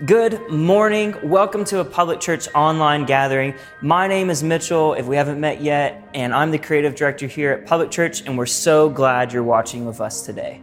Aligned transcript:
Good 0.00 0.50
morning. 0.50 1.14
Welcome 1.22 1.64
to 1.66 1.80
a 1.80 1.84
public 1.84 2.18
church 2.18 2.48
online 2.54 3.04
gathering. 3.04 3.54
My 3.82 4.08
name 4.08 4.30
is 4.30 4.42
Mitchell, 4.42 4.94
if 4.94 5.06
we 5.06 5.16
haven't 5.16 5.38
met 5.38 5.60
yet, 5.60 6.08
and 6.14 6.34
I'm 6.34 6.50
the 6.50 6.58
creative 6.58 6.94
director 6.94 7.26
here 7.26 7.52
at 7.52 7.66
Public 7.66 7.90
Church, 7.90 8.22
and 8.22 8.36
we're 8.36 8.46
so 8.46 8.88
glad 8.88 9.34
you're 9.34 9.44
watching 9.44 9.84
with 9.84 10.00
us 10.00 10.24
today. 10.24 10.62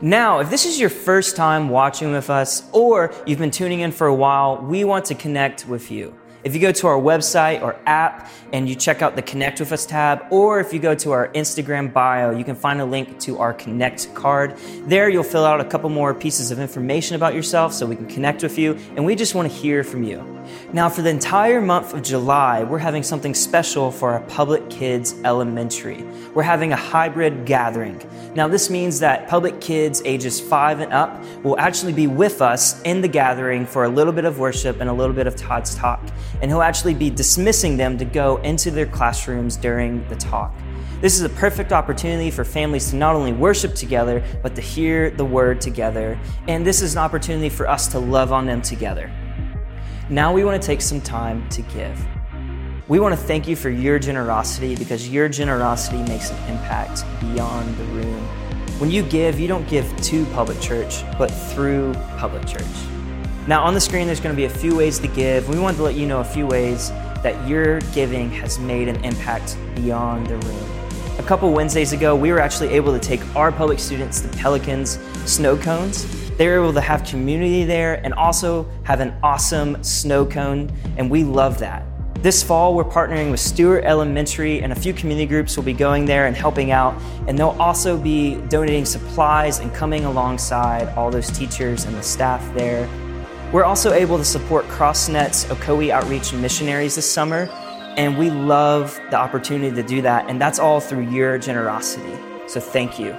Now, 0.00 0.38
if 0.38 0.48
this 0.48 0.64
is 0.64 0.78
your 0.78 0.90
first 0.90 1.34
time 1.34 1.68
watching 1.68 2.12
with 2.12 2.30
us, 2.30 2.62
or 2.72 3.12
you've 3.26 3.40
been 3.40 3.50
tuning 3.50 3.80
in 3.80 3.90
for 3.90 4.06
a 4.06 4.14
while, 4.14 4.58
we 4.58 4.84
want 4.84 5.06
to 5.06 5.16
connect 5.16 5.66
with 5.66 5.90
you. 5.90 6.14
If 6.46 6.54
you 6.54 6.60
go 6.60 6.70
to 6.70 6.86
our 6.86 6.96
website 6.96 7.60
or 7.60 7.74
app 7.86 8.30
and 8.52 8.68
you 8.68 8.76
check 8.76 9.02
out 9.02 9.16
the 9.16 9.22
Connect 9.22 9.58
with 9.58 9.72
Us 9.72 9.84
tab, 9.84 10.26
or 10.30 10.60
if 10.60 10.72
you 10.72 10.78
go 10.78 10.94
to 10.94 11.10
our 11.10 11.26
Instagram 11.30 11.92
bio, 11.92 12.30
you 12.30 12.44
can 12.44 12.54
find 12.54 12.80
a 12.80 12.84
link 12.84 13.18
to 13.22 13.38
our 13.38 13.52
Connect 13.52 14.14
card. 14.14 14.56
There, 14.84 15.08
you'll 15.08 15.24
fill 15.24 15.44
out 15.44 15.60
a 15.60 15.64
couple 15.64 15.90
more 15.90 16.14
pieces 16.14 16.52
of 16.52 16.60
information 16.60 17.16
about 17.16 17.34
yourself 17.34 17.72
so 17.72 17.84
we 17.84 17.96
can 17.96 18.06
connect 18.06 18.44
with 18.44 18.58
you, 18.58 18.78
and 18.94 19.04
we 19.04 19.16
just 19.16 19.34
want 19.34 19.50
to 19.50 19.58
hear 19.58 19.82
from 19.82 20.04
you. 20.04 20.24
Now, 20.72 20.88
for 20.88 21.02
the 21.02 21.10
entire 21.10 21.60
month 21.60 21.92
of 21.92 22.02
July, 22.02 22.62
we're 22.62 22.78
having 22.78 23.02
something 23.02 23.34
special 23.34 23.90
for 23.90 24.12
our 24.12 24.20
public 24.20 24.70
kids 24.70 25.16
elementary. 25.24 26.04
We're 26.32 26.44
having 26.44 26.72
a 26.72 26.76
hybrid 26.76 27.44
gathering. 27.44 28.00
Now, 28.36 28.46
this 28.46 28.70
means 28.70 29.00
that 29.00 29.26
public 29.26 29.60
kids 29.60 30.02
ages 30.04 30.40
five 30.40 30.78
and 30.78 30.92
up 30.92 31.20
will 31.42 31.58
actually 31.58 31.92
be 31.92 32.06
with 32.06 32.40
us 32.40 32.80
in 32.82 33.00
the 33.00 33.08
gathering 33.08 33.66
for 33.66 33.84
a 33.84 33.88
little 33.88 34.12
bit 34.12 34.24
of 34.24 34.38
worship 34.38 34.80
and 34.80 34.88
a 34.88 34.92
little 34.92 35.14
bit 35.14 35.26
of 35.26 35.34
Todd's 35.34 35.74
talk 35.74 36.00
and 36.40 36.50
he'll 36.50 36.62
actually 36.62 36.94
be 36.94 37.10
dismissing 37.10 37.76
them 37.76 37.98
to 37.98 38.04
go 38.04 38.36
into 38.38 38.70
their 38.70 38.86
classrooms 38.86 39.56
during 39.56 40.06
the 40.08 40.16
talk. 40.16 40.54
This 41.00 41.16
is 41.16 41.22
a 41.22 41.28
perfect 41.28 41.72
opportunity 41.72 42.30
for 42.30 42.44
families 42.44 42.90
to 42.90 42.96
not 42.96 43.14
only 43.14 43.32
worship 43.32 43.74
together, 43.74 44.24
but 44.42 44.54
to 44.54 44.62
hear 44.62 45.10
the 45.10 45.24
word 45.24 45.60
together. 45.60 46.18
And 46.48 46.66
this 46.66 46.80
is 46.80 46.94
an 46.94 46.98
opportunity 46.98 47.50
for 47.50 47.68
us 47.68 47.86
to 47.88 47.98
love 47.98 48.32
on 48.32 48.46
them 48.46 48.62
together. 48.62 49.12
Now 50.08 50.32
we 50.32 50.44
want 50.44 50.60
to 50.60 50.66
take 50.66 50.80
some 50.80 51.00
time 51.00 51.46
to 51.50 51.62
give. 51.62 52.02
We 52.88 53.00
want 53.00 53.14
to 53.14 53.20
thank 53.20 53.46
you 53.48 53.56
for 53.56 53.68
your 53.68 53.98
generosity 53.98 54.76
because 54.76 55.08
your 55.08 55.28
generosity 55.28 56.02
makes 56.04 56.30
an 56.30 56.38
impact 56.48 57.04
beyond 57.20 57.76
the 57.76 57.84
room. 57.84 58.22
When 58.78 58.90
you 58.90 59.02
give, 59.02 59.40
you 59.40 59.48
don't 59.48 59.68
give 59.68 59.94
to 60.02 60.24
public 60.26 60.60
church, 60.60 61.02
but 61.18 61.28
through 61.28 61.92
public 62.16 62.46
church. 62.46 62.95
Now, 63.48 63.62
on 63.62 63.74
the 63.74 63.80
screen, 63.80 64.08
there's 64.08 64.18
going 64.18 64.34
to 64.34 64.36
be 64.36 64.46
a 64.46 64.50
few 64.50 64.74
ways 64.74 64.98
to 64.98 65.06
give. 65.06 65.48
We 65.48 65.56
wanted 65.60 65.76
to 65.76 65.84
let 65.84 65.94
you 65.94 66.04
know 66.04 66.18
a 66.18 66.24
few 66.24 66.48
ways 66.48 66.90
that 67.22 67.46
your 67.46 67.78
giving 67.92 68.28
has 68.32 68.58
made 68.58 68.88
an 68.88 68.96
impact 69.04 69.56
beyond 69.76 70.26
the 70.26 70.36
room. 70.38 71.20
A 71.20 71.22
couple 71.22 71.52
Wednesdays 71.52 71.92
ago, 71.92 72.16
we 72.16 72.32
were 72.32 72.40
actually 72.40 72.70
able 72.70 72.92
to 72.92 72.98
take 72.98 73.20
our 73.36 73.52
public 73.52 73.78
students 73.78 74.20
to 74.22 74.28
Pelicans 74.36 74.98
snow 75.26 75.56
cones. 75.56 76.06
They 76.36 76.48
were 76.48 76.56
able 76.56 76.72
to 76.72 76.80
have 76.80 77.04
community 77.04 77.62
there 77.62 78.04
and 78.04 78.14
also 78.14 78.68
have 78.82 78.98
an 78.98 79.14
awesome 79.22 79.80
snow 79.82 80.26
cone, 80.26 80.68
and 80.96 81.08
we 81.08 81.22
love 81.22 81.60
that. 81.60 81.84
This 82.24 82.42
fall, 82.42 82.74
we're 82.74 82.82
partnering 82.82 83.30
with 83.30 83.38
Stuart 83.38 83.84
Elementary, 83.84 84.60
and 84.60 84.72
a 84.72 84.76
few 84.76 84.92
community 84.92 85.26
groups 85.26 85.56
will 85.56 85.62
be 85.62 85.72
going 85.72 86.04
there 86.04 86.26
and 86.26 86.34
helping 86.34 86.72
out. 86.72 87.00
And 87.28 87.38
they'll 87.38 87.56
also 87.60 87.96
be 87.96 88.40
donating 88.48 88.84
supplies 88.84 89.60
and 89.60 89.72
coming 89.72 90.04
alongside 90.04 90.88
all 90.96 91.12
those 91.12 91.30
teachers 91.30 91.84
and 91.84 91.94
the 91.94 92.02
staff 92.02 92.42
there 92.52 92.88
we're 93.52 93.64
also 93.64 93.92
able 93.92 94.18
to 94.18 94.24
support 94.24 94.64
CrossNet's 94.66 95.44
Ocoee 95.46 95.90
Outreach 95.90 96.32
missionaries 96.32 96.96
this 96.96 97.10
summer, 97.10 97.48
and 97.96 98.18
we 98.18 98.30
love 98.30 98.98
the 99.10 99.16
opportunity 99.16 99.74
to 99.74 99.82
do 99.82 100.02
that, 100.02 100.28
and 100.28 100.40
that's 100.40 100.58
all 100.58 100.80
through 100.80 101.08
your 101.08 101.38
generosity. 101.38 102.18
So 102.48 102.60
thank 102.60 102.98
you. 102.98 103.16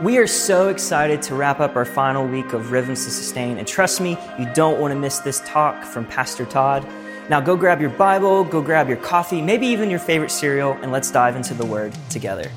We 0.00 0.18
are 0.18 0.26
so 0.26 0.68
excited 0.68 1.20
to 1.22 1.34
wrap 1.34 1.60
up 1.60 1.76
our 1.76 1.84
final 1.84 2.26
week 2.26 2.52
of 2.52 2.72
Rhythms 2.72 3.04
to 3.04 3.10
Sustain, 3.10 3.58
and 3.58 3.66
trust 3.66 4.00
me, 4.00 4.16
you 4.38 4.48
don't 4.54 4.80
want 4.80 4.92
to 4.92 4.98
miss 4.98 5.18
this 5.18 5.42
talk 5.44 5.84
from 5.84 6.06
Pastor 6.06 6.46
Todd. 6.46 6.86
Now 7.28 7.40
go 7.40 7.56
grab 7.56 7.80
your 7.80 7.90
Bible, 7.90 8.44
go 8.44 8.62
grab 8.62 8.88
your 8.88 8.96
coffee, 8.96 9.42
maybe 9.42 9.66
even 9.66 9.90
your 9.90 9.98
favorite 9.98 10.30
cereal, 10.30 10.72
and 10.80 10.90
let's 10.90 11.10
dive 11.10 11.36
into 11.36 11.54
the 11.54 11.66
Word 11.66 11.92
together. 12.08 12.50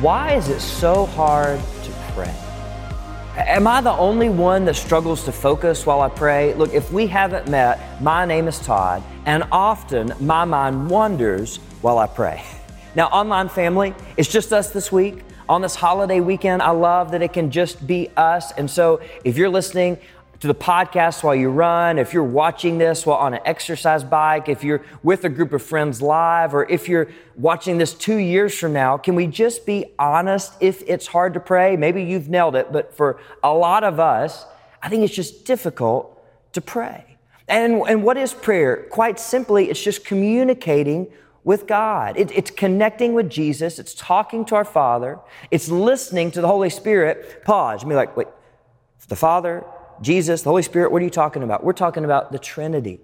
Why 0.00 0.32
is 0.32 0.48
it 0.48 0.60
so 0.60 1.04
hard 1.04 1.60
to 1.60 1.90
pray? 2.14 2.34
Am 3.36 3.66
I 3.66 3.82
the 3.82 3.92
only 3.92 4.30
one 4.30 4.64
that 4.64 4.76
struggles 4.76 5.24
to 5.24 5.32
focus 5.32 5.84
while 5.84 6.00
I 6.00 6.08
pray? 6.08 6.54
Look, 6.54 6.72
if 6.72 6.90
we 6.90 7.06
haven't 7.06 7.48
met, 7.48 8.00
my 8.00 8.24
name 8.24 8.48
is 8.48 8.58
Todd, 8.60 9.02
and 9.26 9.44
often 9.52 10.14
my 10.18 10.46
mind 10.46 10.88
wanders 10.88 11.58
while 11.82 11.98
I 11.98 12.06
pray. 12.06 12.42
Now, 12.96 13.06
online 13.08 13.48
family, 13.48 13.94
it's 14.16 14.28
just 14.28 14.52
us 14.52 14.70
this 14.70 14.90
week. 14.90 15.22
On 15.48 15.62
this 15.62 15.76
holiday 15.76 16.18
weekend, 16.18 16.60
I 16.60 16.70
love 16.70 17.12
that 17.12 17.22
it 17.22 17.32
can 17.32 17.50
just 17.50 17.86
be 17.86 18.08
us. 18.16 18.50
And 18.52 18.68
so, 18.68 19.00
if 19.22 19.36
you're 19.36 19.48
listening 19.48 19.98
to 20.40 20.46
the 20.46 20.54
podcast 20.54 21.22
while 21.22 21.34
you 21.34 21.50
run, 21.50 21.98
if 21.98 22.14
you're 22.14 22.24
watching 22.24 22.78
this 22.78 23.04
while 23.04 23.18
on 23.18 23.34
an 23.34 23.40
exercise 23.44 24.02
bike, 24.02 24.48
if 24.48 24.64
you're 24.64 24.82
with 25.02 25.24
a 25.24 25.28
group 25.28 25.52
of 25.52 25.62
friends 25.62 26.00
live, 26.00 26.54
or 26.54 26.68
if 26.70 26.88
you're 26.88 27.08
watching 27.36 27.76
this 27.76 27.92
two 27.92 28.16
years 28.16 28.58
from 28.58 28.72
now, 28.72 28.96
can 28.96 29.14
we 29.14 29.26
just 29.26 29.66
be 29.66 29.92
honest 29.98 30.54
if 30.60 30.82
it's 30.86 31.06
hard 31.06 31.34
to 31.34 31.40
pray? 31.40 31.76
Maybe 31.76 32.02
you've 32.02 32.30
nailed 32.30 32.56
it, 32.56 32.72
but 32.72 32.94
for 32.94 33.20
a 33.42 33.52
lot 33.52 33.84
of 33.84 34.00
us, 34.00 34.46
I 34.82 34.88
think 34.88 35.04
it's 35.04 35.14
just 35.14 35.44
difficult 35.44 36.18
to 36.54 36.62
pray. 36.62 37.18
And, 37.46 37.82
and 37.86 38.02
what 38.02 38.16
is 38.16 38.32
prayer? 38.32 38.86
Quite 38.90 39.20
simply, 39.20 39.68
it's 39.68 39.82
just 39.82 40.06
communicating 40.06 41.08
with 41.44 41.66
God. 41.66 42.16
It, 42.16 42.30
it's 42.30 42.50
connecting 42.50 43.12
with 43.12 43.28
Jesus. 43.28 43.78
It's 43.78 43.92
talking 43.92 44.46
to 44.46 44.54
our 44.54 44.64
Father. 44.64 45.18
It's 45.50 45.68
listening 45.68 46.30
to 46.30 46.40
the 46.40 46.46
Holy 46.46 46.70
Spirit. 46.70 47.44
Pause 47.44 47.82
and 47.82 47.90
be 47.90 47.96
like, 47.96 48.16
wait, 48.16 48.28
the 49.08 49.16
Father, 49.16 49.64
Jesus, 50.00 50.42
the 50.42 50.50
Holy 50.50 50.62
Spirit, 50.62 50.92
what 50.92 51.02
are 51.02 51.04
you 51.04 51.10
talking 51.10 51.42
about? 51.42 51.62
We're 51.62 51.72
talking 51.72 52.04
about 52.04 52.32
the 52.32 52.38
Trinity. 52.38 53.00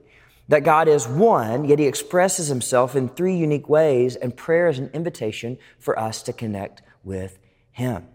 That 0.48 0.62
God 0.62 0.86
is 0.86 1.08
one, 1.08 1.64
yet 1.64 1.78
He 1.78 1.86
expresses 1.86 2.48
Himself 2.48 2.94
in 2.94 3.08
three 3.08 3.36
unique 3.36 3.68
ways, 3.68 4.14
and 4.14 4.36
prayer 4.36 4.68
is 4.68 4.78
an 4.78 4.90
invitation 4.94 5.58
for 5.78 5.98
us 5.98 6.22
to 6.22 6.32
connect 6.32 6.82
with 7.02 7.38
Him. 7.72 8.06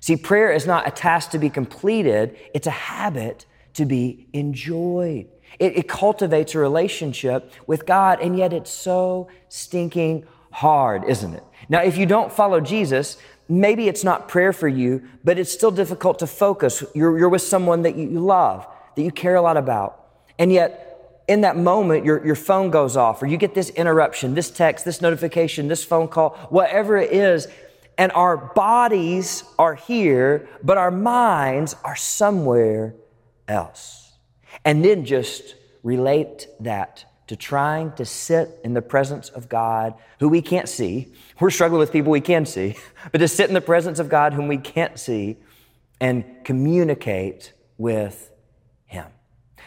See, 0.00 0.16
prayer 0.16 0.52
is 0.52 0.66
not 0.66 0.86
a 0.86 0.90
task 0.90 1.30
to 1.30 1.38
be 1.38 1.50
completed, 1.50 2.36
it's 2.54 2.66
a 2.66 2.72
habit 2.72 3.46
to 3.74 3.84
be 3.84 4.28
enjoyed. 4.32 5.28
It, 5.58 5.78
it 5.78 5.88
cultivates 5.88 6.54
a 6.54 6.58
relationship 6.58 7.52
with 7.66 7.86
God, 7.86 8.20
and 8.20 8.36
yet 8.36 8.52
it's 8.52 8.70
so 8.70 9.28
stinking 9.48 10.26
hard, 10.50 11.04
isn't 11.04 11.34
it? 11.34 11.44
Now, 11.68 11.82
if 11.82 11.96
you 11.96 12.06
don't 12.06 12.32
follow 12.32 12.60
Jesus, 12.60 13.16
maybe 13.48 13.88
it's 13.88 14.04
not 14.04 14.28
prayer 14.28 14.52
for 14.52 14.68
you, 14.68 15.02
but 15.24 15.38
it's 15.38 15.52
still 15.52 15.70
difficult 15.70 16.18
to 16.20 16.26
focus. 16.26 16.84
You're, 16.94 17.18
you're 17.18 17.28
with 17.28 17.42
someone 17.42 17.82
that 17.82 17.96
you 17.96 18.20
love, 18.20 18.66
that 18.96 19.02
you 19.02 19.10
care 19.10 19.36
a 19.36 19.42
lot 19.42 19.56
about. 19.56 20.04
And 20.38 20.52
yet, 20.52 21.24
in 21.28 21.42
that 21.42 21.56
moment, 21.56 22.04
your, 22.04 22.24
your 22.24 22.34
phone 22.34 22.70
goes 22.70 22.96
off, 22.96 23.22
or 23.22 23.26
you 23.26 23.36
get 23.36 23.54
this 23.54 23.70
interruption, 23.70 24.34
this 24.34 24.50
text, 24.50 24.84
this 24.84 25.00
notification, 25.00 25.68
this 25.68 25.84
phone 25.84 26.08
call, 26.08 26.30
whatever 26.50 26.96
it 26.96 27.12
is, 27.12 27.48
and 27.98 28.12
our 28.12 28.36
bodies 28.36 29.44
are 29.58 29.74
here, 29.74 30.48
but 30.62 30.78
our 30.78 30.90
minds 30.90 31.74
are 31.84 31.96
somewhere 31.96 32.94
else. 33.46 34.12
And 34.64 34.84
then 34.84 35.04
just 35.04 35.56
relate 35.82 36.46
that 36.60 37.04
to 37.28 37.36
trying 37.36 37.92
to 37.92 38.04
sit 38.04 38.58
in 38.64 38.74
the 38.74 38.82
presence 38.82 39.28
of 39.28 39.48
God 39.48 39.94
who 40.18 40.28
we 40.28 40.42
can't 40.42 40.68
see. 40.68 41.12
We're 41.38 41.50
struggling 41.50 41.78
with 41.78 41.92
people 41.92 42.10
we 42.10 42.20
can 42.20 42.44
see, 42.44 42.76
but 43.12 43.18
to 43.18 43.28
sit 43.28 43.48
in 43.48 43.54
the 43.54 43.60
presence 43.60 43.98
of 43.98 44.08
God 44.08 44.34
whom 44.34 44.48
we 44.48 44.58
can't 44.58 44.98
see 44.98 45.36
and 46.00 46.24
communicate 46.44 47.52
with 47.76 48.30
Him. 48.86 49.06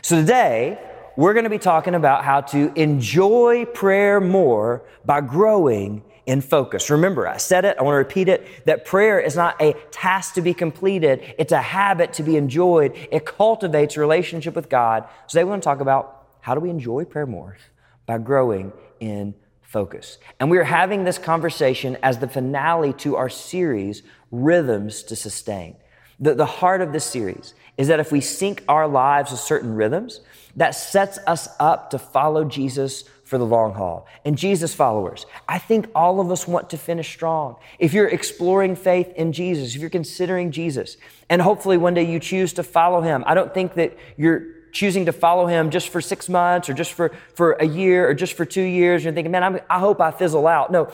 So 0.02 0.18
today, 0.18 0.80
we're 1.16 1.34
going 1.34 1.44
to 1.44 1.50
be 1.50 1.60
talking 1.60 1.94
about 1.94 2.24
how 2.24 2.42
to 2.42 2.72
enjoy 2.80 3.66
prayer 3.66 4.20
more 4.20 4.84
by 5.06 5.22
growing 5.22 6.04
in 6.26 6.42
focus. 6.42 6.90
Remember, 6.90 7.28
I 7.28 7.38
said 7.38 7.66
it, 7.66 7.78
I 7.78 7.84
want 7.84 7.94
to 7.94 7.98
repeat 7.98 8.30
it, 8.30 8.66
that 8.66 8.86
prayer 8.86 9.20
is 9.20 9.36
not 9.36 9.62
a 9.62 9.74
task 9.92 10.36
to 10.36 10.42
be 10.42 10.54
completed, 10.54 11.36
it's 11.38 11.52
a 11.52 11.62
habit 11.62 12.14
to 12.14 12.24
be 12.24 12.38
enjoyed. 12.38 12.96
It 13.12 13.26
cultivates 13.26 13.98
relationship 13.98 14.56
with 14.56 14.70
God. 14.70 15.04
So 15.28 15.40
today 15.40 15.44
we 15.44 15.50
want 15.50 15.64
to 15.64 15.66
talk 15.66 15.82
about 15.82 16.21
how 16.42 16.54
do 16.56 16.60
we 16.60 16.70
enjoy 16.70 17.06
prayer 17.06 17.26
more? 17.26 17.58
By 18.06 18.18
growing 18.18 18.74
in 19.00 19.36
focus. 19.62 20.18
And 20.40 20.52
we 20.52 20.58
are 20.58 20.66
having 20.66 21.06
this 21.06 21.18
conversation 21.18 21.98
as 22.04 22.18
the 22.18 22.28
finale 22.28 22.94
to 22.94 23.16
our 23.16 23.30
series, 23.30 24.04
Rhythms 24.30 25.04
to 25.04 25.16
Sustain. 25.16 25.78
The, 26.20 26.36
the 26.36 26.46
heart 26.46 26.82
of 26.82 26.92
this 26.92 27.06
series 27.06 27.54
is 27.78 27.88
that 27.88 28.00
if 28.00 28.12
we 28.12 28.22
sync 28.22 28.64
our 28.68 28.88
lives 28.88 29.32
with 29.32 29.40
certain 29.40 29.74
rhythms, 29.74 30.20
that 30.56 30.72
sets 30.72 31.20
us 31.26 31.48
up 31.60 31.90
to 31.92 32.00
follow 32.00 32.44
Jesus 32.44 33.06
for 33.24 33.38
the 33.38 33.46
long 33.46 33.74
haul. 33.74 34.06
And 34.26 34.38
Jesus 34.38 34.76
followers, 34.76 35.26
I 35.48 35.58
think 35.58 35.90
all 35.96 36.20
of 36.20 36.30
us 36.30 36.46
want 36.46 36.70
to 36.72 36.78
finish 36.78 37.10
strong. 37.10 37.56
If 37.80 37.94
you're 37.94 38.10
exploring 38.10 38.76
faith 38.76 39.14
in 39.16 39.32
Jesus, 39.32 39.74
if 39.74 39.80
you're 39.80 39.90
considering 39.90 40.52
Jesus, 40.52 40.98
and 41.30 41.42
hopefully 41.42 41.78
one 41.78 41.94
day 41.94 42.04
you 42.04 42.20
choose 42.20 42.52
to 42.54 42.64
follow 42.64 43.00
him, 43.00 43.24
I 43.26 43.34
don't 43.34 43.54
think 43.54 43.76
that 43.76 43.98
you're 44.18 44.48
choosing 44.72 45.06
to 45.06 45.12
follow 45.12 45.48
him 45.48 45.70
just 45.70 45.90
for 45.90 46.02
six 46.02 46.30
months 46.30 46.70
or 46.70 46.74
just 46.74 46.94
for, 46.94 47.12
for 47.36 47.54
a 47.54 47.66
year 47.66 48.10
or 48.10 48.14
just 48.14 48.34
for 48.34 48.46
two 48.46 48.62
years. 48.62 49.04
You're 49.04 49.14
thinking, 49.14 49.32
man, 49.32 49.44
I'm, 49.44 49.60
I 49.70 49.80
hope 49.80 50.02
I 50.02 50.12
fizzle 50.12 50.48
out. 50.48 50.72
No, 50.72 50.92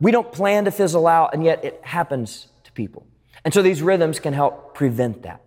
we 0.00 0.10
don't 0.10 0.32
plan 0.32 0.64
to 0.64 0.70
fizzle 0.70 1.06
out, 1.06 1.34
and 1.34 1.44
yet 1.44 1.64
it 1.64 1.80
happens 1.82 2.48
to 2.64 2.72
people. 2.72 3.06
And 3.44 3.52
so 3.52 3.62
these 3.62 3.82
rhythms 3.82 4.18
can 4.18 4.32
help 4.32 4.74
prevent 4.74 5.22
that. 5.22 5.42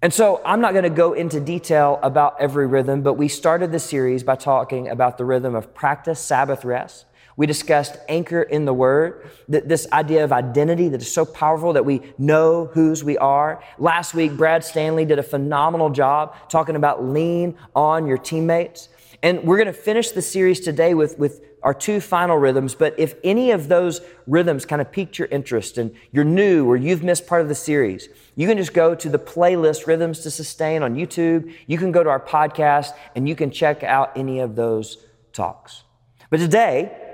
And 0.00 0.14
so 0.14 0.40
I'm 0.44 0.60
not 0.60 0.72
going 0.72 0.84
to 0.84 0.90
go 0.90 1.12
into 1.12 1.40
detail 1.40 1.98
about 2.02 2.36
every 2.38 2.66
rhythm, 2.66 3.02
but 3.02 3.14
we 3.14 3.26
started 3.26 3.72
the 3.72 3.80
series 3.80 4.22
by 4.22 4.36
talking 4.36 4.88
about 4.88 5.18
the 5.18 5.24
rhythm 5.24 5.56
of 5.56 5.74
practice, 5.74 6.20
Sabbath 6.20 6.64
rest. 6.64 7.04
We 7.38 7.46
discussed 7.46 7.96
anchor 8.08 8.42
in 8.42 8.64
the 8.64 8.74
word, 8.74 9.30
this 9.46 9.86
idea 9.92 10.24
of 10.24 10.32
identity 10.32 10.88
that 10.88 11.00
is 11.00 11.12
so 11.12 11.24
powerful 11.24 11.72
that 11.74 11.84
we 11.84 12.02
know 12.18 12.66
whose 12.66 13.04
we 13.04 13.16
are. 13.16 13.62
Last 13.78 14.12
week, 14.12 14.36
Brad 14.36 14.64
Stanley 14.64 15.04
did 15.04 15.20
a 15.20 15.22
phenomenal 15.22 15.88
job 15.88 16.34
talking 16.48 16.74
about 16.74 17.04
lean 17.04 17.56
on 17.76 18.08
your 18.08 18.18
teammates. 18.18 18.88
And 19.22 19.44
we're 19.44 19.56
going 19.56 19.68
to 19.68 19.72
finish 19.72 20.10
the 20.10 20.20
series 20.20 20.58
today 20.58 20.94
with, 20.94 21.16
with 21.16 21.44
our 21.62 21.72
two 21.72 22.00
final 22.00 22.36
rhythms. 22.36 22.74
But 22.74 22.98
if 22.98 23.14
any 23.22 23.52
of 23.52 23.68
those 23.68 24.00
rhythms 24.26 24.66
kind 24.66 24.82
of 24.82 24.90
piqued 24.90 25.16
your 25.16 25.28
interest 25.28 25.78
and 25.78 25.94
you're 26.10 26.24
new 26.24 26.66
or 26.66 26.76
you've 26.76 27.04
missed 27.04 27.28
part 27.28 27.42
of 27.42 27.48
the 27.48 27.54
series, 27.54 28.08
you 28.34 28.48
can 28.48 28.58
just 28.58 28.74
go 28.74 28.96
to 28.96 29.08
the 29.08 29.18
playlist 29.18 29.86
Rhythms 29.86 30.18
to 30.20 30.32
Sustain 30.32 30.82
on 30.82 30.96
YouTube. 30.96 31.54
You 31.68 31.78
can 31.78 31.92
go 31.92 32.02
to 32.02 32.10
our 32.10 32.18
podcast 32.18 32.94
and 33.14 33.28
you 33.28 33.36
can 33.36 33.52
check 33.52 33.84
out 33.84 34.16
any 34.16 34.40
of 34.40 34.56
those 34.56 35.06
talks. 35.32 35.84
But 36.30 36.38
today, 36.38 37.04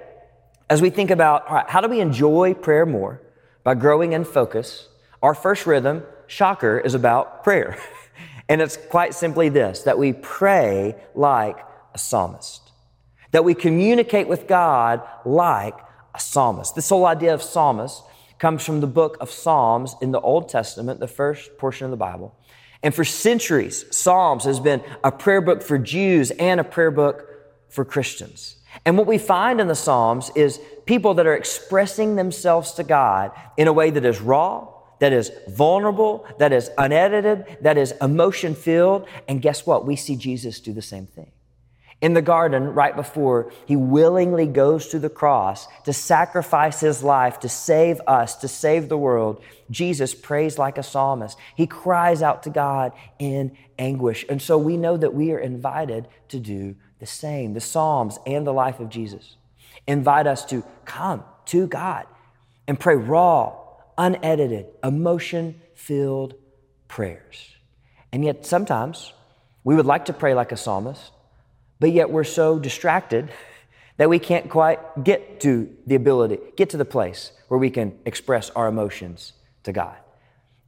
as 0.69 0.81
we 0.81 0.91
think 0.91 1.11
about 1.11 1.71
how 1.71 1.81
do 1.81 1.89
we 1.89 2.01
enjoy 2.01 2.55
prayer 2.55 2.87
more 2.87 3.21
by 3.63 3.75
growing 3.75 4.13
in 4.13 4.25
focus, 4.25 4.89
our 5.23 5.35
first 5.35 5.67
rhythm, 5.67 6.03
shocker, 6.27 6.79
is 6.79 6.95
about 6.95 7.45
prayer. 7.45 7.79
and 8.49 8.61
it's 8.61 8.77
quite 8.77 9.15
simply 9.15 9.49
this 9.49 9.83
that 9.83 9.99
we 9.99 10.13
pray 10.13 10.95
like 11.15 11.59
a 11.95 11.99
psalmist, 11.99 12.73
that 13.33 13.45
we 13.45 13.55
communicate 13.55 14.29
with 14.29 14.47
God 14.47 15.03
like 15.25 15.77
a 16.15 16.21
psalmist. 16.21 16.75
This 16.75 16.89
whole 16.89 17.07
idea 17.07 17.35
of 17.35 17.43
psalmist 17.43 18.03
comes 18.39 18.65
from 18.65 18.81
the 18.81 18.87
book 18.87 19.17
of 19.21 19.31
Psalms 19.31 19.95
in 20.03 20.11
the 20.11 20.21
Old 20.21 20.49
Testament, 20.49 21.01
the 21.01 21.09
first 21.09 21.57
portion 21.57 21.85
of 21.87 21.91
the 21.91 21.97
Bible. 21.97 22.37
And 22.83 22.95
for 22.95 23.05
centuries, 23.05 23.87
Psalms 23.91 24.45
has 24.45 24.61
been 24.61 24.83
a 25.03 25.11
prayer 25.11 25.41
book 25.41 25.63
for 25.63 25.79
Jews 25.79 26.31
and 26.33 26.61
a 26.61 26.65
prayer 26.65 26.91
book 26.91 27.27
for 27.71 27.85
Christians. 27.85 28.57
And 28.85 28.99
what 28.99 29.07
we 29.07 29.19
find 29.19 29.61
in 29.61 29.69
the 29.69 29.75
Psalms 29.75 30.31
is 30.35 30.61
people 30.87 31.15
that 31.15 31.27
are 31.27 31.35
expressing 31.35 32.17
themselves 32.17 32.73
to 32.73 32.85
God 32.85 33.33
in 33.57 33.69
a 33.69 33.73
way 33.73 33.91
that 33.91 34.05
is 34.05 34.21
raw, 34.21 34.69
that 35.01 35.13
is 35.13 35.31
vulnerable, 35.49 36.27
that 36.39 36.53
is 36.53 36.71
unedited, 36.79 37.59
that 37.61 37.79
is 37.79 37.93
emotion 38.01 38.55
filled. 38.55 39.07
And 39.29 39.41
guess 39.41 39.67
what? 39.67 39.87
We 39.87 39.97
see 39.97 40.17
Jesus 40.17 40.61
do 40.61 40.73
the 40.73 40.83
same 40.83 41.07
thing 41.07 41.33
in 42.05 42.13
the 42.13 42.21
garden 42.21 42.75
right 42.75 42.95
before 42.95 43.51
he 43.65 43.77
willingly 43.77 44.47
goes 44.47 44.89
to 44.89 44.99
the 44.99 45.09
cross 45.09 45.67
to 45.85 45.93
sacrifice 45.93 46.81
his 46.81 47.03
life 47.03 47.41
to 47.41 47.49
save 47.49 47.99
us, 48.07 48.37
to 48.37 48.47
save 48.47 48.91
the 48.91 48.99
world, 48.99 49.43
Jesus 49.71 50.15
prays 50.15 50.59
like 50.59 50.77
a 50.77 50.83
psalmist. 50.83 51.39
He 51.57 51.67
cries 51.67 52.21
out 52.21 52.43
to 52.43 52.51
God 52.51 52.93
in 53.19 53.57
anguish. 53.79 54.27
And 54.29 54.43
so 54.43 54.59
we 54.59 54.77
know 54.77 54.99
that 54.99 55.15
we 55.15 55.33
are 55.33 55.39
invited 55.39 56.07
to 56.29 56.39
do 56.39 56.77
the 56.99 57.07
same. 57.07 57.55
The 57.55 57.61
Psalms 57.61 58.19
and 58.27 58.47
the 58.47 58.53
life 58.53 58.81
of 58.81 58.89
Jesus 58.89 59.37
invite 59.87 60.27
us 60.27 60.45
to 60.47 60.65
come 60.85 61.25
to 61.47 61.67
God 61.67 62.07
and 62.67 62.79
pray 62.79 62.97
raw, 62.97 63.55
unedited, 63.99 64.67
emotion 64.83 65.61
filled 65.75 66.35
prayers. 66.89 67.55
And 68.13 68.25
yet 68.25 68.47
sometimes 68.47 69.13
we 69.65 69.75
would 69.75 69.87
like 69.87 70.07
to 70.07 70.13
pray 70.13 70.35
like 70.35 70.53
a 70.53 70.57
psalmist 70.57 71.11
but 71.81 71.93
yet 71.93 72.11
we're 72.11 72.25
so 72.25 72.59
distracted 72.59 73.31
that 73.99 74.09
we 74.09 74.19
can't 74.19 74.49
quite 74.49 75.05
get 75.05 75.41
to 75.41 75.71
the 75.87 75.95
ability, 75.95 76.39
get 76.57 76.71
to 76.71 76.77
the 76.77 76.85
place 76.85 77.31
where 77.49 77.59
we 77.59 77.71
can 77.71 77.99
express 78.07 78.49
our 78.51 78.69
emotions 78.69 79.35
to 79.65 79.73
God. 79.73 79.97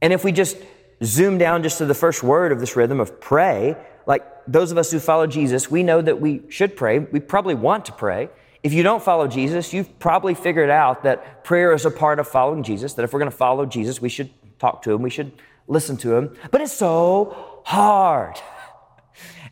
And 0.01 0.13
if 0.13 0.23
we 0.23 0.31
just 0.31 0.57
zoom 1.03 1.37
down 1.37 1.63
just 1.63 1.79
to 1.79 1.85
the 1.85 1.93
first 1.93 2.23
word 2.23 2.51
of 2.51 2.59
this 2.59 2.75
rhythm 2.75 2.99
of 2.99 3.19
pray, 3.19 3.75
like 4.07 4.25
those 4.47 4.71
of 4.71 4.79
us 4.79 4.89
who 4.89 4.99
follow 4.99 5.27
Jesus, 5.27 5.69
we 5.69 5.83
know 5.83 6.01
that 6.01 6.19
we 6.19 6.41
should 6.49 6.75
pray. 6.75 6.97
We 6.97 7.19
probably 7.19 7.53
want 7.53 7.85
to 7.85 7.91
pray. 7.91 8.29
If 8.63 8.73
you 8.73 8.81
don't 8.81 9.03
follow 9.03 9.27
Jesus, 9.27 9.73
you've 9.73 9.99
probably 9.99 10.33
figured 10.33 10.69
out 10.69 11.03
that 11.03 11.43
prayer 11.43 11.73
is 11.73 11.85
a 11.85 11.91
part 11.91 12.19
of 12.19 12.27
following 12.27 12.63
Jesus, 12.63 12.93
that 12.95 13.03
if 13.03 13.13
we're 13.13 13.19
going 13.19 13.31
to 13.31 13.37
follow 13.37 13.65
Jesus, 13.65 14.01
we 14.01 14.09
should 14.09 14.31
talk 14.57 14.81
to 14.83 14.93
him, 14.93 15.01
we 15.03 15.09
should 15.09 15.31
listen 15.67 15.97
to 15.97 16.15
him. 16.15 16.35
But 16.49 16.61
it's 16.61 16.73
so 16.73 17.61
hard. 17.65 18.37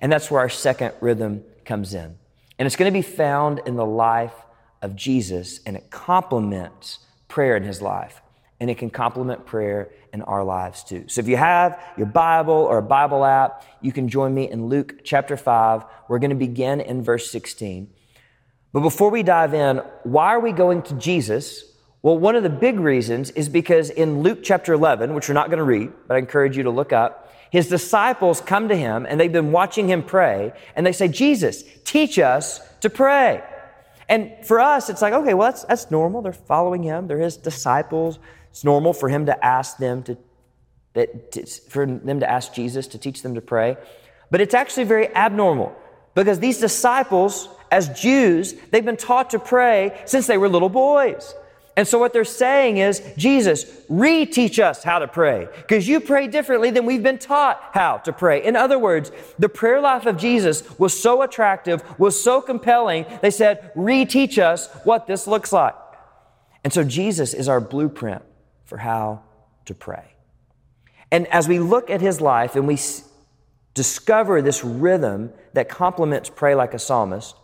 And 0.02 0.12
that's 0.12 0.32
where 0.32 0.42
our 0.42 0.50
second 0.50 0.94
rhythm 1.02 1.44
comes 1.66 1.94
in. 1.94 2.16
And 2.58 2.66
it's 2.66 2.76
going 2.76 2.92
to 2.92 2.98
be 2.98 3.04
found 3.04 3.62
in 3.66 3.76
the 3.76 3.86
life 3.86 4.34
of 4.82 4.96
Jesus, 4.96 5.60
and 5.66 5.76
it 5.76 5.90
complements 5.90 7.00
prayer 7.28 7.58
in 7.58 7.64
his 7.64 7.82
life. 7.82 8.22
And 8.60 8.70
it 8.70 8.78
can 8.78 8.90
complement 8.90 9.46
prayer 9.46 9.92
in 10.14 10.22
our 10.22 10.44
lives 10.44 10.84
too. 10.84 11.06
So 11.08 11.20
if 11.20 11.28
you 11.28 11.36
have 11.36 11.82
your 11.98 12.06
Bible 12.06 12.54
or 12.54 12.78
a 12.78 12.82
Bible 12.82 13.26
app, 13.26 13.66
you 13.82 13.92
can 13.92 14.08
join 14.08 14.34
me 14.34 14.50
in 14.50 14.68
Luke 14.68 15.02
chapter 15.04 15.36
5. 15.36 15.84
We're 16.08 16.20
going 16.20 16.30
to 16.30 16.36
begin 16.36 16.80
in 16.80 17.04
verse 17.04 17.30
16. 17.30 17.90
But 18.72 18.80
before 18.82 19.10
we 19.10 19.24
dive 19.24 19.54
in, 19.54 19.78
why 20.04 20.28
are 20.28 20.40
we 20.40 20.52
going 20.52 20.84
to 20.84 20.94
Jesus? 20.96 21.64
Well, 22.02 22.18
one 22.18 22.36
of 22.36 22.44
the 22.44 22.50
big 22.50 22.80
reasons 22.80 23.32
is 23.32 23.50
because 23.50 23.90
in 23.90 24.22
Luke 24.22 24.40
chapter 24.44 24.74
11, 24.74 25.14
which 25.14 25.28
we're 25.28 25.34
not 25.34 25.48
going 25.48 25.58
to 25.58 25.64
read, 25.64 25.92
but 26.08 26.16
I 26.16 26.20
encourage 26.20 26.56
you 26.56 26.64
to 26.64 26.70
look 26.70 26.94
up, 26.94 27.34
his 27.50 27.68
disciples 27.68 28.42
come 28.42 28.68
to 28.68 28.76
him 28.76 29.06
and 29.08 29.20
they've 29.20 29.32
been 29.32 29.52
watching 29.52 29.88
him 29.90 30.04
pray 30.04 30.54
and 30.76 30.86
they 30.86 30.92
say, 30.92 31.08
Jesus, 31.08 31.64
teach 31.84 32.20
us 32.20 32.60
to 32.82 32.90
pray. 32.90 33.44
And 34.08 34.34
for 34.44 34.60
us, 34.60 34.90
it's 34.90 35.02
like, 35.02 35.14
okay, 35.14 35.34
well, 35.34 35.52
that's, 35.52 35.64
that's 35.64 35.90
normal. 35.90 36.22
They're 36.22 36.34
following 36.34 36.84
him. 36.84 37.08
They're 37.08 37.18
his 37.18 37.38
disciples. 37.38 38.20
It's 38.56 38.64
normal 38.64 38.94
for 38.94 39.10
him 39.10 39.26
to 39.26 39.46
ask 39.46 39.76
them 39.80 40.02
to, 40.04 40.18
that, 40.94 41.34
to, 41.34 41.46
for 41.46 41.86
them 41.86 42.22
to 42.22 42.32
ask 42.32 42.54
Jesus 42.54 42.88
to 42.88 42.98
teach 42.98 43.22
them 43.22 43.36
to 43.36 43.42
pray. 43.42 43.76
But 44.32 44.40
it's 44.40 44.54
actually 44.54 44.86
very 44.86 45.14
abnormal 45.14 45.76
because 46.14 46.40
these 46.40 46.58
disciples, 46.58 47.50
as 47.70 47.90
Jews, 48.00 48.54
they've 48.72 48.86
been 48.86 48.96
taught 48.96 49.32
to 49.32 49.40
pray 49.40 50.02
since 50.06 50.26
they 50.26 50.38
were 50.38 50.48
little 50.48 50.70
boys. 50.70 51.36
And 51.76 51.86
so 51.86 52.00
what 52.00 52.14
they're 52.14 52.24
saying 52.24 52.78
is, 52.78 53.02
Jesus, 53.18 53.66
reteach 53.90 54.58
us 54.64 54.84
how 54.84 55.00
to 55.00 55.08
pray 55.10 55.50
because 55.58 55.86
you 55.86 56.00
pray 56.00 56.30
differently 56.30 56.72
than 56.72 56.86
we've 56.86 57.04
been 57.04 57.20
taught 57.20 57.60
how 57.74 57.98
to 57.98 58.14
pray. 58.14 58.42
In 58.42 58.56
other 58.56 58.80
words, 58.80 59.12
the 59.38 59.50
prayer 59.50 59.82
life 59.82 60.06
of 60.06 60.16
Jesus 60.16 60.80
was 60.80 60.98
so 60.98 61.24
attractive, 61.24 61.84
was 62.00 62.18
so 62.18 62.40
compelling, 62.40 63.06
they 63.22 63.32
said, 63.32 63.74
reteach 63.76 64.42
us 64.42 64.70
what 64.86 65.08
this 65.08 65.28
looks 65.28 65.52
like. 65.52 65.76
And 66.64 66.72
so 66.72 66.86
Jesus 66.86 67.34
is 67.34 67.50
our 67.50 67.60
blueprint 67.60 68.22
for 68.66 68.78
how 68.78 69.22
to 69.66 69.74
pray. 69.74 70.16
And 71.12 71.28
as 71.28 71.48
we 71.48 71.60
look 71.60 71.90
at 71.90 72.02
his 72.02 72.20
life 72.20 72.56
and 72.56 72.68
we 72.68 72.78
discover 73.74 74.42
this 74.42 74.64
rhythm 74.64 75.32
that 75.54 75.70
complements 75.70 76.30
pray 76.30 76.56
like 76.56 76.74
a 76.74 76.80
psalmist, 76.80 77.36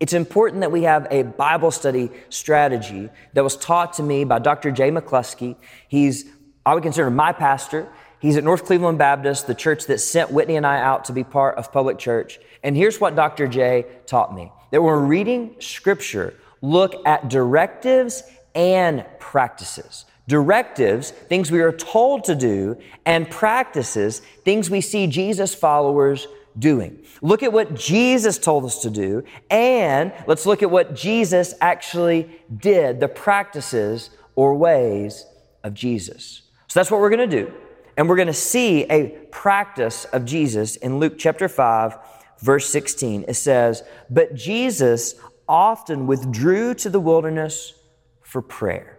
it's 0.00 0.12
important 0.12 0.60
that 0.62 0.72
we 0.72 0.82
have 0.82 1.06
a 1.10 1.22
Bible 1.22 1.70
study 1.70 2.10
strategy 2.28 3.08
that 3.34 3.44
was 3.44 3.56
taught 3.56 3.94
to 3.94 4.02
me 4.02 4.24
by 4.24 4.40
Dr. 4.40 4.72
Jay 4.72 4.90
McCluskey. 4.90 5.56
He's, 5.88 6.26
I 6.66 6.74
would 6.74 6.82
consider 6.82 7.10
my 7.10 7.32
pastor. 7.32 7.88
He's 8.18 8.36
at 8.36 8.44
North 8.44 8.64
Cleveland 8.64 8.98
Baptist, 8.98 9.46
the 9.46 9.54
church 9.54 9.86
that 9.86 9.98
sent 9.98 10.32
Whitney 10.32 10.56
and 10.56 10.66
I 10.66 10.80
out 10.80 11.04
to 11.06 11.12
be 11.12 11.24
part 11.24 11.56
of 11.56 11.72
public 11.72 11.98
church. 11.98 12.40
And 12.62 12.76
here's 12.76 13.00
what 13.00 13.14
Dr. 13.14 13.46
Jay 13.46 13.86
taught 14.06 14.34
me 14.34 14.52
that 14.72 14.82
when 14.82 14.92
we're 14.92 15.04
reading 15.04 15.54
scripture, 15.60 16.34
look 16.60 17.06
at 17.06 17.28
directives 17.28 18.22
and 18.54 19.04
practices. 19.18 20.04
Directives, 20.28 21.10
things 21.10 21.50
we 21.50 21.60
are 21.60 21.72
told 21.72 22.24
to 22.24 22.34
do, 22.34 22.76
and 23.04 23.28
practices, 23.28 24.20
things 24.44 24.70
we 24.70 24.80
see 24.80 25.06
Jesus 25.06 25.54
followers 25.54 26.28
doing. 26.58 27.02
Look 27.22 27.42
at 27.42 27.52
what 27.52 27.74
Jesus 27.74 28.38
told 28.38 28.64
us 28.64 28.80
to 28.82 28.90
do, 28.90 29.24
and 29.50 30.12
let's 30.26 30.46
look 30.46 30.62
at 30.62 30.70
what 30.70 30.94
Jesus 30.94 31.54
actually 31.60 32.30
did, 32.56 33.00
the 33.00 33.08
practices 33.08 34.10
or 34.34 34.54
ways 34.54 35.24
of 35.64 35.74
Jesus. 35.74 36.42
So 36.68 36.80
that's 36.80 36.90
what 36.90 37.00
we're 37.00 37.10
going 37.10 37.30
to 37.30 37.44
do. 37.44 37.52
And 37.96 38.08
we're 38.08 38.16
going 38.16 38.28
to 38.28 38.32
see 38.32 38.84
a 38.84 39.08
practice 39.30 40.04
of 40.06 40.24
Jesus 40.24 40.76
in 40.76 40.98
Luke 40.98 41.14
chapter 41.18 41.48
5, 41.48 41.96
verse 42.40 42.68
16. 42.68 43.26
It 43.28 43.34
says, 43.34 43.82
But 44.08 44.34
Jesus 44.34 45.14
often 45.48 46.06
withdrew 46.06 46.74
to 46.74 46.88
the 46.88 47.00
wilderness 47.00 47.74
for 48.22 48.40
prayer. 48.40 48.98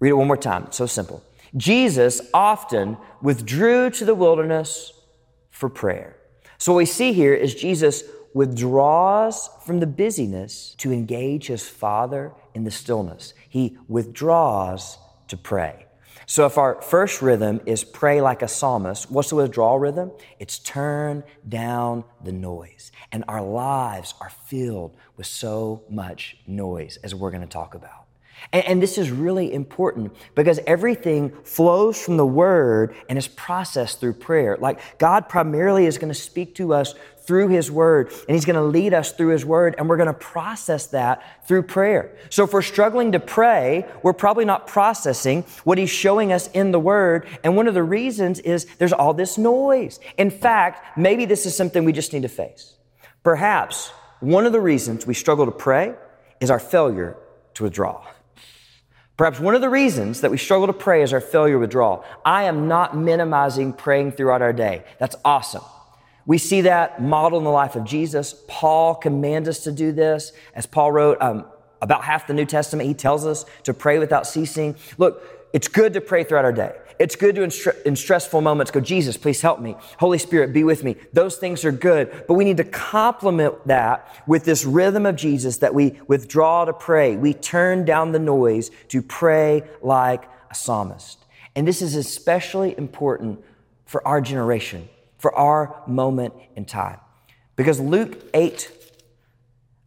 Read 0.00 0.10
it 0.10 0.14
one 0.14 0.26
more 0.26 0.36
time. 0.36 0.64
It's 0.64 0.76
so 0.76 0.86
simple. 0.86 1.22
Jesus 1.56 2.20
often 2.34 2.96
withdrew 3.22 3.90
to 3.90 4.04
the 4.04 4.14
wilderness 4.14 4.92
for 5.50 5.68
prayer. 5.68 6.16
So, 6.58 6.72
what 6.72 6.78
we 6.78 6.86
see 6.86 7.12
here 7.12 7.34
is 7.34 7.54
Jesus 7.54 8.04
withdraws 8.34 9.48
from 9.64 9.80
the 9.80 9.86
busyness 9.86 10.74
to 10.78 10.92
engage 10.92 11.46
his 11.46 11.68
Father 11.68 12.32
in 12.54 12.64
the 12.64 12.70
stillness. 12.70 13.34
He 13.48 13.78
withdraws 13.88 14.98
to 15.28 15.36
pray. 15.36 15.86
So 16.26 16.44
if 16.44 16.58
our 16.58 16.82
first 16.82 17.22
rhythm 17.22 17.62
is 17.64 17.84
pray 17.84 18.20
like 18.20 18.42
a 18.42 18.48
psalmist, 18.48 19.10
what's 19.10 19.30
the 19.30 19.36
withdrawal 19.36 19.78
rhythm? 19.78 20.12
It's 20.38 20.58
turn 20.58 21.24
down 21.48 22.04
the 22.22 22.32
noise. 22.32 22.92
And 23.12 23.24
our 23.28 23.40
lives 23.40 24.12
are 24.20 24.28
filled 24.28 24.94
with 25.16 25.26
so 25.26 25.84
much 25.88 26.36
noise, 26.46 26.98
as 27.02 27.14
we're 27.14 27.30
going 27.30 27.40
to 27.40 27.46
talk 27.46 27.74
about. 27.74 28.07
And, 28.52 28.64
and, 28.64 28.82
this 28.82 28.98
is 28.98 29.10
really 29.10 29.52
important 29.52 30.14
because 30.34 30.60
everything 30.66 31.30
flows 31.44 32.00
from 32.00 32.16
the 32.16 32.26
Word 32.26 32.94
and 33.08 33.18
is 33.18 33.28
processed 33.28 34.00
through 34.00 34.14
prayer. 34.14 34.56
Like 34.58 34.98
God 34.98 35.28
primarily 35.28 35.86
is 35.86 35.98
going 35.98 36.12
to 36.12 36.18
speak 36.18 36.54
to 36.56 36.72
us 36.72 36.94
through 37.28 37.48
His 37.48 37.70
Word 37.70 38.10
and 38.26 38.34
He's 38.34 38.46
going 38.46 38.56
to 38.56 38.62
lead 38.62 38.94
us 38.94 39.12
through 39.12 39.28
His 39.28 39.44
Word 39.44 39.74
and 39.76 39.88
we're 39.88 39.98
going 39.98 40.06
to 40.06 40.14
process 40.14 40.86
that 40.86 41.46
through 41.46 41.64
prayer. 41.64 42.16
So 42.30 42.44
if 42.44 42.52
we're 42.52 42.62
struggling 42.62 43.12
to 43.12 43.20
pray, 43.20 43.86
we're 44.02 44.14
probably 44.14 44.46
not 44.46 44.66
processing 44.66 45.42
what 45.64 45.76
He's 45.76 45.90
showing 45.90 46.32
us 46.32 46.48
in 46.48 46.72
the 46.72 46.80
Word. 46.80 47.26
And 47.44 47.54
one 47.54 47.68
of 47.68 47.74
the 47.74 47.82
reasons 47.82 48.40
is 48.40 48.64
there's 48.78 48.94
all 48.94 49.12
this 49.12 49.36
noise. 49.36 50.00
In 50.16 50.30
fact, 50.30 50.96
maybe 50.96 51.26
this 51.26 51.44
is 51.44 51.54
something 51.54 51.84
we 51.84 51.92
just 51.92 52.14
need 52.14 52.22
to 52.22 52.28
face. 52.28 52.74
Perhaps 53.22 53.88
one 54.20 54.46
of 54.46 54.52
the 54.52 54.60
reasons 54.60 55.06
we 55.06 55.14
struggle 55.14 55.44
to 55.44 55.52
pray 55.52 55.94
is 56.40 56.50
our 56.50 56.58
failure 56.58 57.16
to 57.54 57.64
withdraw. 57.64 58.06
Perhaps 59.18 59.40
one 59.40 59.56
of 59.56 59.60
the 59.60 59.68
reasons 59.68 60.20
that 60.20 60.30
we 60.30 60.38
struggle 60.38 60.68
to 60.68 60.72
pray 60.72 61.02
is 61.02 61.12
our 61.12 61.20
failure 61.20 61.58
withdrawal. 61.58 62.04
I 62.24 62.44
am 62.44 62.68
not 62.68 62.96
minimizing 62.96 63.72
praying 63.72 64.12
throughout 64.12 64.42
our 64.42 64.52
day. 64.52 64.84
That's 64.98 65.16
awesome. 65.24 65.64
We 66.24 66.38
see 66.38 66.60
that 66.60 67.02
model 67.02 67.36
in 67.38 67.44
the 67.44 67.50
life 67.50 67.74
of 67.74 67.84
Jesus. 67.84 68.40
Paul 68.46 68.94
commands 68.94 69.48
us 69.48 69.64
to 69.64 69.72
do 69.72 69.90
this. 69.90 70.32
As 70.54 70.66
Paul 70.66 70.92
wrote 70.92 71.20
um, 71.20 71.46
about 71.82 72.04
half 72.04 72.28
the 72.28 72.32
New 72.32 72.44
Testament, 72.44 72.86
he 72.86 72.94
tells 72.94 73.26
us 73.26 73.44
to 73.64 73.74
pray 73.74 73.98
without 73.98 74.24
ceasing. 74.24 74.76
Look, 74.98 75.20
it's 75.52 75.66
good 75.66 75.94
to 75.94 76.00
pray 76.00 76.22
throughout 76.22 76.44
our 76.44 76.52
day. 76.52 76.76
It's 76.98 77.14
good 77.14 77.36
to, 77.36 77.42
in, 77.44 77.52
in, 77.84 77.94
stressful 77.94 78.40
moments, 78.40 78.72
go, 78.72 78.80
Jesus, 78.80 79.16
please 79.16 79.40
help 79.40 79.60
me. 79.60 79.76
Holy 79.98 80.18
Spirit, 80.18 80.52
be 80.52 80.64
with 80.64 80.82
me. 80.82 80.96
Those 81.12 81.36
things 81.36 81.64
are 81.64 81.70
good, 81.72 82.24
but 82.26 82.34
we 82.34 82.44
need 82.44 82.56
to 82.56 82.64
complement 82.64 83.66
that 83.68 84.22
with 84.26 84.44
this 84.44 84.64
rhythm 84.64 85.06
of 85.06 85.14
Jesus 85.14 85.58
that 85.58 85.74
we 85.74 86.00
withdraw 86.08 86.64
to 86.64 86.72
pray. 86.72 87.16
We 87.16 87.34
turn 87.34 87.84
down 87.84 88.12
the 88.12 88.18
noise 88.18 88.70
to 88.88 89.00
pray 89.00 89.62
like 89.80 90.28
a 90.50 90.54
psalmist. 90.54 91.24
And 91.54 91.66
this 91.66 91.82
is 91.82 91.94
especially 91.94 92.76
important 92.76 93.44
for 93.84 94.06
our 94.06 94.20
generation, 94.20 94.88
for 95.18 95.34
our 95.34 95.82
moment 95.86 96.34
in 96.56 96.64
time. 96.64 96.98
Because 97.54 97.78
Luke 97.80 98.18
8, 98.34 98.70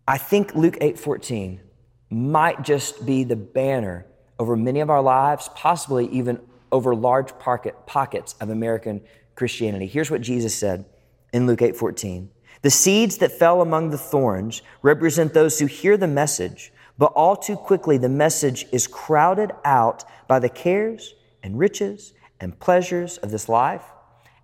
I 0.08 0.18
think 0.18 0.56
Luke 0.56 0.78
8 0.82 0.98
14 0.98 1.62
might 2.10 2.62
just 2.64 3.06
be 3.06 3.24
the 3.24 3.36
banner 3.36 4.06
over 4.38 4.56
many 4.56 4.80
of 4.80 4.90
our 4.90 5.02
lives, 5.02 5.50
possibly 5.56 6.08
even 6.08 6.40
over 6.72 6.96
large 6.96 7.38
pocket, 7.40 7.76
pockets 7.86 8.36
of 8.40 8.50
American 8.50 9.02
Christianity. 9.36 9.88
Here's 9.88 10.12
what 10.12 10.22
Jesus 10.22 10.56
said 10.56 10.86
in 11.34 11.48
Luke 11.48 11.62
8 11.62 11.76
14. 11.76 12.30
The 12.62 12.70
seeds 12.70 13.18
that 13.18 13.32
fell 13.32 13.62
among 13.62 13.90
the 13.90 13.98
thorns 13.98 14.62
represent 14.82 15.34
those 15.34 15.60
who 15.60 15.66
hear 15.66 15.98
the 15.98 16.08
message, 16.08 16.72
but 16.98 17.12
all 17.14 17.36
too 17.36 17.56
quickly 17.56 17.98
the 17.98 18.10
message 18.10 18.68
is 18.72 18.88
crowded 18.88 19.52
out 19.66 20.04
by 20.28 20.40
the 20.40 20.50
cares 20.50 21.16
and 21.42 21.58
riches 21.58 22.14
and 22.40 22.60
pleasures 22.60 23.18
of 23.18 23.32
this 23.32 23.50
life, 23.50 23.84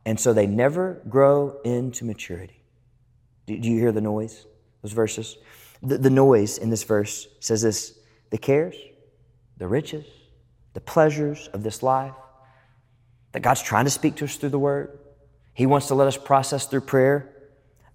and 0.06 0.20
so 0.20 0.34
they 0.34 0.48
never 0.48 1.02
grow 1.10 1.60
into 1.64 2.06
maturity. 2.06 2.64
Do, 3.46 3.54
you 3.54 3.80
hear 3.80 3.92
the 3.92 4.02
noise? 4.02 4.46
Those 4.82 4.92
verses? 4.94 5.38
The, 5.82 5.98
the 5.98 6.10
noise 6.10 6.58
in 6.58 6.70
this 6.70 6.84
verse 6.84 7.28
says 7.40 7.62
this 7.62 7.98
the 8.30 8.38
cares, 8.38 8.76
the 9.58 9.68
riches, 9.68 10.06
the 10.78 10.82
pleasures 10.82 11.50
of 11.54 11.64
this 11.64 11.82
life, 11.82 12.14
that 13.32 13.40
God's 13.40 13.64
trying 13.64 13.86
to 13.86 13.90
speak 13.90 14.14
to 14.18 14.26
us 14.26 14.36
through 14.36 14.50
the 14.50 14.60
Word. 14.60 15.00
He 15.56 15.66
wants 15.66 15.88
to 15.88 15.96
let 15.96 16.08
us 16.08 16.18
process 16.18 16.68
through 16.68 16.82
prayer, 16.82 17.34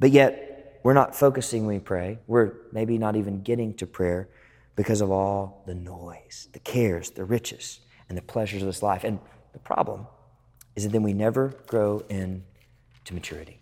but 0.00 0.10
yet 0.10 0.80
we're 0.82 0.92
not 0.92 1.14
focusing 1.14 1.64
when 1.64 1.76
we 1.76 1.80
pray. 1.80 2.18
We're 2.26 2.54
maybe 2.72 2.98
not 2.98 3.14
even 3.14 3.42
getting 3.44 3.74
to 3.74 3.86
prayer 3.86 4.28
because 4.74 5.00
of 5.00 5.12
all 5.12 5.62
the 5.64 5.76
noise, 5.76 6.48
the 6.54 6.58
cares, 6.58 7.10
the 7.10 7.24
riches, 7.24 7.78
and 8.08 8.18
the 8.18 8.22
pleasures 8.22 8.62
of 8.62 8.66
this 8.66 8.82
life. 8.82 9.04
And 9.04 9.20
the 9.52 9.60
problem 9.60 10.08
is 10.74 10.82
that 10.82 10.90
then 10.90 11.04
we 11.04 11.12
never 11.12 11.54
grow 11.68 12.02
into 12.08 13.14
maturity. 13.14 13.60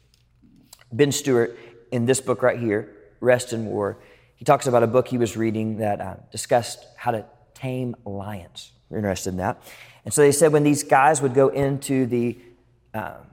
Ben 0.94 1.12
Stuart, 1.12 1.58
in 1.92 2.06
this 2.06 2.22
book 2.22 2.42
right 2.42 2.58
here, 2.58 2.96
Rest 3.20 3.52
and 3.52 3.66
War, 3.66 3.98
he 4.36 4.46
talks 4.46 4.66
about 4.66 4.82
a 4.82 4.86
book 4.86 5.08
he 5.08 5.18
was 5.18 5.36
reading 5.36 5.76
that 5.76 6.00
uh, 6.00 6.14
discussed 6.32 6.86
how 6.96 7.10
to 7.10 7.26
tame 7.52 7.94
lions. 8.06 8.72
Interested 8.94 9.30
in 9.30 9.36
that. 9.36 9.62
And 10.04 10.12
so 10.12 10.22
they 10.22 10.32
said 10.32 10.52
when 10.52 10.64
these 10.64 10.82
guys 10.82 11.22
would 11.22 11.34
go 11.34 11.48
into 11.48 12.06
the 12.06 12.38
um, 12.94 13.26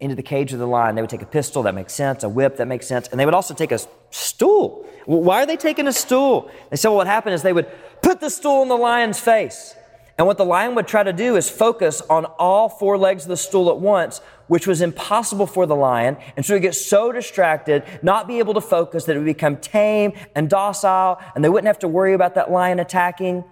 into 0.00 0.14
the 0.14 0.22
cage 0.22 0.52
of 0.52 0.58
the 0.58 0.66
lion, 0.66 0.94
they 0.94 1.00
would 1.00 1.10
take 1.10 1.22
a 1.22 1.26
pistol, 1.26 1.64
that 1.64 1.74
makes 1.74 1.92
sense, 1.92 2.22
a 2.22 2.28
whip, 2.28 2.56
that 2.58 2.68
makes 2.68 2.86
sense, 2.86 3.08
and 3.08 3.18
they 3.18 3.24
would 3.24 3.34
also 3.34 3.52
take 3.52 3.72
a 3.72 3.80
stool. 4.10 4.86
Why 5.06 5.42
are 5.42 5.46
they 5.46 5.56
taking 5.56 5.88
a 5.88 5.92
stool? 5.92 6.50
They 6.70 6.76
said, 6.76 6.88
well, 6.88 6.98
what 6.98 7.06
happened 7.08 7.34
is 7.34 7.42
they 7.42 7.52
would 7.52 7.68
put 8.00 8.20
the 8.20 8.30
stool 8.30 8.62
in 8.62 8.68
the 8.68 8.76
lion's 8.76 9.18
face. 9.18 9.74
And 10.16 10.26
what 10.26 10.36
the 10.36 10.44
lion 10.44 10.74
would 10.74 10.88
try 10.88 11.02
to 11.02 11.12
do 11.12 11.36
is 11.36 11.48
focus 11.48 12.02
on 12.10 12.24
all 12.24 12.68
four 12.68 12.98
legs 12.98 13.22
of 13.24 13.28
the 13.28 13.36
stool 13.36 13.70
at 13.70 13.78
once, 13.78 14.20
which 14.48 14.66
was 14.66 14.80
impossible 14.80 15.46
for 15.46 15.64
the 15.64 15.76
lion. 15.76 16.16
And 16.36 16.44
so 16.44 16.54
he'd 16.54 16.60
get 16.60 16.74
so 16.74 17.12
distracted, 17.12 17.84
not 18.02 18.26
be 18.26 18.40
able 18.40 18.54
to 18.54 18.60
focus, 18.60 19.04
that 19.04 19.14
it 19.14 19.18
would 19.20 19.24
become 19.24 19.56
tame 19.56 20.12
and 20.34 20.50
docile, 20.50 21.20
and 21.34 21.44
they 21.44 21.48
wouldn't 21.48 21.68
have 21.68 21.78
to 21.80 21.88
worry 21.88 22.14
about 22.14 22.34
that 22.34 22.50
lion 22.50 22.80
attacking. 22.80 23.44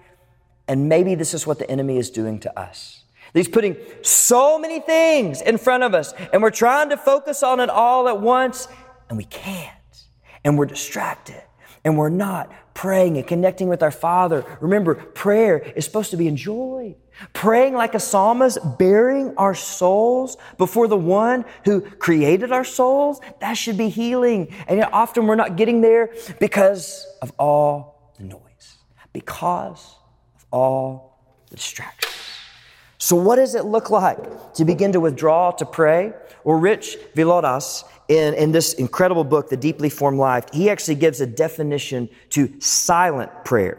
And 0.69 0.89
maybe 0.89 1.15
this 1.15 1.35
is 1.35 1.47
what 1.47 1.59
the 1.59 1.71
enemy 1.71 1.99
is 1.99 2.11
doing 2.11 2.41
to 2.41 2.59
us. 2.59 3.05
He's 3.35 3.49
putting 3.49 3.77
so 4.03 4.59
many 4.59 4.81
things 4.81 5.43
in 5.43 5.59
front 5.59 5.83
of 5.83 5.95
us, 5.95 6.15
and 6.33 6.43
we're 6.43 6.51
trying 6.51 6.89
to 6.91 6.97
focus 6.97 7.43
on 7.43 7.61
it 7.61 7.69
all 7.69 8.09
at 8.09 8.21
once, 8.21 8.67
and 9.09 9.19
we 9.19 9.25
can't. 9.25 9.73
And 10.45 10.57
we're 10.57 10.67
distracted, 10.67 11.43
and 11.85 11.99
we're 11.99 12.09
not 12.09 12.53
praying 12.73 13.17
and 13.17 13.27
connecting 13.27 13.69
with 13.69 13.83
our 13.83 13.91
Father. 13.91 14.45
Remember, 14.61 14.95
prayer 14.95 15.59
is 15.59 15.85
supposed 15.85 16.13
to 16.13 16.17
be 16.17 16.29
enjoyed. 16.29 16.95
Praying 17.33 17.75
like 17.75 17.95
a 17.95 18.01
psalmist, 18.01 18.59
bearing 18.79 19.35
our 19.37 19.55
souls 19.55 20.37
before 20.59 20.87
the 20.87 20.97
one 20.97 21.45
who 21.65 21.81
created 21.81 22.53
our 22.53 22.65
souls, 22.65 23.21
that 23.41 23.55
should 23.55 23.77
be 23.77 23.89
healing. 23.89 24.55
And 24.69 24.79
yet 24.79 24.91
often 24.93 25.27
we're 25.27 25.35
not 25.35 25.57
getting 25.57 25.81
there 25.81 26.15
because 26.39 27.07
of 27.23 27.33
all 27.39 28.13
the 28.19 28.25
noise, 28.25 28.77
because 29.13 29.97
all 30.51 31.21
the 31.51 31.57
distractions. 31.57 32.13
So, 32.99 33.15
what 33.15 33.37
does 33.37 33.55
it 33.55 33.65
look 33.65 33.91
like 33.91 34.55
to 34.55 34.65
begin 34.65 34.93
to 34.93 35.01
withdraw 35.01 35.51
to 35.53 35.67
pray? 35.67 36.13
Well, 36.45 36.59
Rich 36.59 36.97
Villodas, 37.15 37.85
in, 38.09 38.35
in 38.35 38.53
this 38.53 38.75
incredible 38.75 39.25
book, 39.25 39.49
The 39.49 39.57
Deeply 39.57 39.91
Formed 39.91 40.19
Life, 40.19 40.47
he 40.53 40.71
actually 40.71 40.95
gives 40.95 41.21
a 41.21 41.27
definition 41.27 42.09
to 42.31 42.61
silent 42.61 43.31
prayer. 43.45 43.79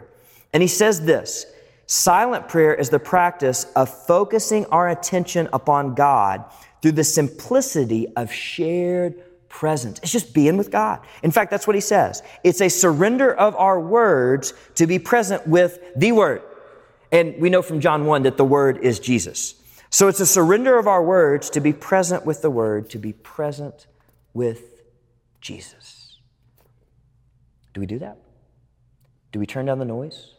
And 0.52 0.62
he 0.62 0.68
says 0.68 1.00
this 1.02 1.46
Silent 1.86 2.48
prayer 2.48 2.74
is 2.74 2.90
the 2.90 2.98
practice 2.98 3.64
of 3.74 3.88
focusing 3.88 4.66
our 4.66 4.90
attention 4.90 5.48
upon 5.52 5.94
God 5.94 6.44
through 6.82 6.92
the 6.92 7.04
simplicity 7.04 8.06
of 8.16 8.32
shared 8.32 9.14
presence. 9.48 9.98
It's 10.02 10.12
just 10.12 10.34
being 10.34 10.56
with 10.56 10.70
God. 10.70 11.00
In 11.22 11.30
fact, 11.30 11.50
that's 11.50 11.66
what 11.66 11.74
he 11.74 11.80
says. 11.80 12.22
It's 12.44 12.60
a 12.60 12.68
surrender 12.68 13.34
of 13.34 13.56
our 13.56 13.80
words 13.80 14.52
to 14.74 14.86
be 14.86 14.98
present 14.98 15.46
with 15.46 15.78
the 15.96 16.12
Word. 16.12 16.42
And 17.10 17.36
we 17.38 17.50
know 17.50 17.62
from 17.62 17.80
John 17.80 18.06
1 18.06 18.22
that 18.22 18.36
the 18.36 18.44
Word 18.44 18.78
is 18.78 19.00
Jesus. 19.00 19.54
So 19.90 20.08
it's 20.08 20.20
a 20.20 20.26
surrender 20.26 20.78
of 20.78 20.86
our 20.86 21.02
words 21.02 21.50
to 21.50 21.60
be 21.60 21.72
present 21.72 22.26
with 22.26 22.42
the 22.42 22.50
Word, 22.50 22.90
to 22.90 22.98
be 22.98 23.12
present 23.12 23.86
with 24.34 24.82
Jesus. 25.40 26.18
Do 27.72 27.80
we 27.80 27.86
do 27.86 27.98
that? 28.00 28.18
Do 29.32 29.38
we 29.38 29.46
turn 29.46 29.66
down 29.66 29.78
the 29.78 29.84
noise 29.84 30.34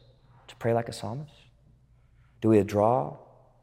to 0.48 0.56
pray 0.58 0.74
like 0.74 0.90
a 0.90 0.94
psalmist? 0.94 1.34
Do 2.42 2.50
we 2.50 2.58
withdraw 2.58 3.18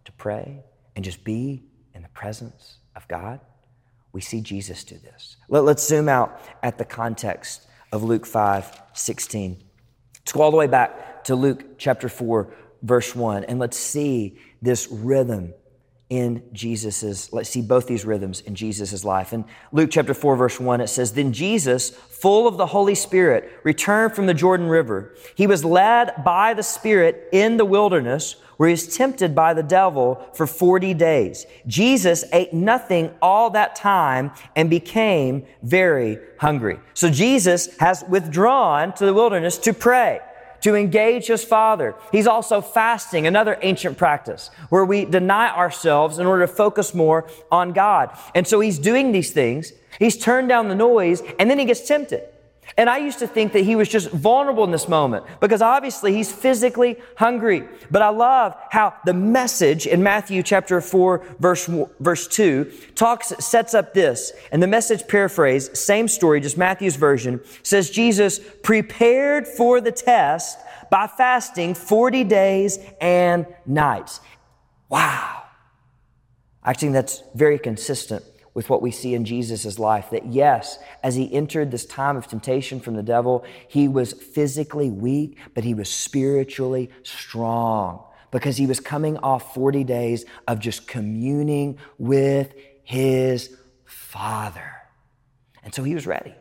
to 0.05 0.13
pray 0.13 0.65
and 0.95 1.05
just 1.05 1.25
be 1.25 1.63
in 1.95 2.03
the 2.03 2.09
presence 2.09 2.79
of 2.95 3.07
God? 3.09 3.41
We 4.13 4.21
see 4.21 4.41
Jesus 4.41 4.83
do 4.85 4.97
this. 4.99 5.37
Let, 5.49 5.65
us 5.65 5.87
zoom 5.87 6.09
out 6.09 6.41
at 6.63 6.79
the 6.79 6.85
context 6.85 7.67
of 7.93 8.03
Luke 8.03 8.27
5 8.27 8.83
16. 8.95 9.63
Let's 10.21 10.33
go 10.33 10.43
all 10.43 10.51
the 10.51 10.57
way 10.57 10.67
back 10.67 11.25
to 11.25 11.37
Luke 11.37 11.79
chapter 11.79 12.09
4, 12.09 12.53
verse 12.83 13.15
1, 13.15 13.45
and 13.45 13.59
let's 13.59 13.77
see 13.77 14.39
this 14.63 14.89
rhythm 14.91 15.55
in 16.09 16.43
Jesus's, 16.53 17.33
let's 17.33 17.51
see 17.51 17.63
both 17.63 17.89
these 17.89 18.05
rhythms 18.05 18.41
in 18.41 18.55
Jesus's 18.55 19.05
life. 19.05 19.33
In 19.33 19.45
Luke 19.73 19.91
chapter 19.91 20.15
4, 20.15 20.37
verse 20.37 20.61
1, 20.61 20.81
it 20.81 20.87
says, 20.87 21.13
Then 21.13 21.33
Jesus, 21.33 21.91
full 21.91 22.47
of 22.47 22.57
the 22.57 22.67
Holy 22.67 22.95
Spirit, 22.95 23.51
returned 23.65 24.15
from 24.15 24.27
the 24.27 24.35
Jordan 24.35 24.69
River. 24.69 25.17
He 25.35 25.49
was 25.49 25.65
led 25.65 26.25
by 26.25 26.55
the 26.55 26.63
Spirit 26.63 27.29
in 27.33 27.57
the 27.57 27.65
wilderness, 27.65 28.37
where 28.57 28.69
he 28.69 28.73
was 28.73 28.97
tempted 28.97 29.35
by 29.35 29.53
the 29.53 29.65
devil 29.65 30.25
for 30.33 30.47
40 30.47 30.95
days. 30.95 31.45
Jesus 31.67 32.25
ate 32.33 32.53
nothing 32.53 33.13
all 33.21 33.51
that 33.51 33.75
time 33.75 34.31
and 34.55 34.71
became 34.71 35.45
very 35.63 36.19
hungry. 36.39 36.79
So 36.95 37.11
Jesus 37.11 37.77
has 37.79 38.05
withdrawn 38.09 38.93
to 38.95 39.07
the 39.07 39.13
wilderness 39.13 39.59
to 39.59 39.75
pray. 39.75 40.21
To 40.63 40.75
engage 40.75 41.27
his 41.27 41.45
Father. 41.45 41.95
He's 42.13 42.27
also 42.27 42.61
fasting, 42.61 43.27
another 43.27 43.59
ancient 43.63 43.99
practice 43.99 44.51
where 44.69 44.85
we 44.85 45.05
deny 45.05 45.55
ourselves 45.55 46.19
in 46.19 46.27
order 46.27 46.47
to 46.47 46.53
focus 46.53 46.95
more 46.95 47.29
on 47.51 47.73
God. 47.73 48.17
And 48.35 48.47
so 48.47 48.61
he's 48.61 48.79
doing 48.79 49.13
these 49.13 49.33
things. 49.33 49.73
He's 49.99 50.17
turned 50.17 50.49
down 50.49 50.69
the 50.69 50.75
noise 50.75 51.23
and 51.39 51.51
then 51.51 51.59
he 51.59 51.65
gets 51.65 51.87
tempted. 51.87 52.23
And 52.79 52.91
I 52.91 52.99
used 52.99 53.21
to 53.21 53.27
think 53.27 53.55
that 53.55 53.65
he 53.65 53.75
was 53.75 53.89
just 53.89 54.11
vulnerable 54.11 54.63
in 54.65 54.71
this 54.71 54.87
moment 54.87 55.25
because 55.41 55.63
obviously 55.63 56.13
he's 56.13 56.31
physically 56.31 56.99
hungry. 57.17 57.67
But 57.91 58.03
I 58.03 58.11
love 58.11 58.55
how 58.71 58.95
the 59.07 59.15
message 59.15 59.87
in 59.87 60.03
Matthew 60.03 60.43
chapter 60.43 60.83
4 60.83 61.25
verse, 61.39 61.71
verse 62.01 62.29
2 62.29 62.71
talks, 62.95 63.33
sets 63.39 63.73
up 63.73 63.95
this. 63.95 64.33
And 64.53 64.63
the 64.63 64.67
message 64.67 65.09
paraphrase, 65.09 65.79
same 65.79 66.07
story, 66.07 66.41
just 66.41 66.59
Matthew's 66.59 66.97
version, 66.97 67.41
says 67.63 67.89
Jesus 67.89 68.41
prepared 68.63 69.49
for 69.49 69.81
the 69.81 69.93
test 69.93 70.59
by 70.91 71.07
fasting 71.07 71.75
40 71.75 72.25
days 72.25 72.79
and 73.01 73.47
nights. 73.65 74.21
Wow. 74.91 75.45
I 76.63 76.75
think 76.75 76.93
that's 76.93 77.23
very 77.35 77.59
consistent 77.59 78.23
with 78.57 78.71
what 78.71 78.81
we 78.81 78.91
see 78.91 79.13
in 79.13 79.27
Jesus' 79.27 79.79
life. 79.79 80.09
That 80.09 80.25
yes, 80.33 80.79
as 81.03 81.15
he 81.15 81.31
entered 81.31 81.71
this 81.71 81.85
time 81.85 82.17
of 82.17 82.27
temptation 82.27 82.81
from 82.81 82.95
the 82.97 83.03
devil, 83.03 83.45
he 83.69 83.87
was 83.87 84.15
physically 84.15 84.89
weak, 84.89 85.37
but 85.53 85.63
he 85.63 85.75
was 85.75 85.91
spiritually 85.91 86.89
strong 87.03 88.03
because 88.31 88.57
he 88.57 88.67
was 88.67 88.81
coming 88.81 89.19
off 89.19 89.53
40 89.53 89.85
days 89.85 90.25
of 90.49 90.59
just 90.59 90.89
communing 90.89 91.77
with 91.99 92.55
his 92.83 93.55
Father. 93.85 94.73
And 95.63 95.75
so 95.75 95.83
he 95.83 95.95
was 95.95 96.07
ready. 96.07 96.35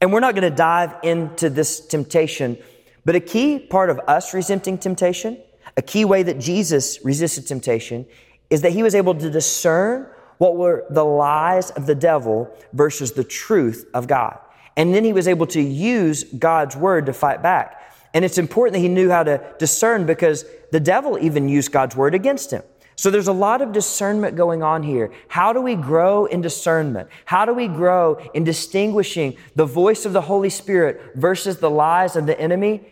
And 0.00 0.12
we're 0.12 0.20
not 0.20 0.36
going 0.36 0.48
to 0.48 0.56
dive 0.56 0.94
into 1.02 1.50
this 1.50 1.80
temptation, 1.84 2.58
but 3.04 3.16
a 3.16 3.20
key 3.20 3.58
part 3.58 3.90
of 3.90 3.98
us 4.06 4.32
resisting 4.34 4.78
temptation, 4.78 5.42
a 5.76 5.82
key 5.82 6.04
way 6.04 6.22
that 6.22 6.38
Jesus 6.38 7.04
resisted 7.04 7.48
temptation, 7.48 8.06
is 8.50 8.62
that 8.62 8.70
he 8.70 8.84
was 8.84 8.94
able 8.94 9.16
to 9.16 9.30
discern 9.30 10.06
what 10.44 10.56
were 10.56 10.84
the 10.90 11.02
lies 11.02 11.70
of 11.70 11.86
the 11.86 11.94
devil 11.94 12.54
versus 12.74 13.12
the 13.12 13.24
truth 13.24 13.88
of 13.94 14.06
God. 14.06 14.38
And 14.76 14.94
then 14.94 15.02
he 15.02 15.14
was 15.14 15.26
able 15.26 15.46
to 15.46 15.60
use 15.60 16.22
God's 16.24 16.76
word 16.76 17.06
to 17.06 17.14
fight 17.14 17.42
back. 17.42 17.80
And 18.12 18.26
it's 18.26 18.36
important 18.36 18.74
that 18.74 18.80
he 18.80 18.88
knew 18.88 19.08
how 19.08 19.22
to 19.22 19.42
discern 19.58 20.04
because 20.04 20.44
the 20.70 20.80
devil 20.80 21.18
even 21.18 21.48
used 21.48 21.72
God's 21.72 21.96
word 21.96 22.14
against 22.14 22.50
him. 22.50 22.62
So 22.94 23.10
there's 23.10 23.26
a 23.26 23.32
lot 23.32 23.62
of 23.62 23.72
discernment 23.72 24.36
going 24.36 24.62
on 24.62 24.82
here. 24.82 25.12
How 25.28 25.54
do 25.54 25.62
we 25.62 25.76
grow 25.76 26.26
in 26.26 26.42
discernment? 26.42 27.08
How 27.24 27.46
do 27.46 27.54
we 27.54 27.66
grow 27.66 28.16
in 28.34 28.44
distinguishing 28.44 29.38
the 29.54 29.64
voice 29.64 30.04
of 30.04 30.12
the 30.12 30.20
Holy 30.20 30.50
Spirit 30.50 31.12
versus 31.14 31.56
the 31.56 31.70
lies 31.70 32.16
of 32.16 32.26
the 32.26 32.38
enemy? 32.38 32.86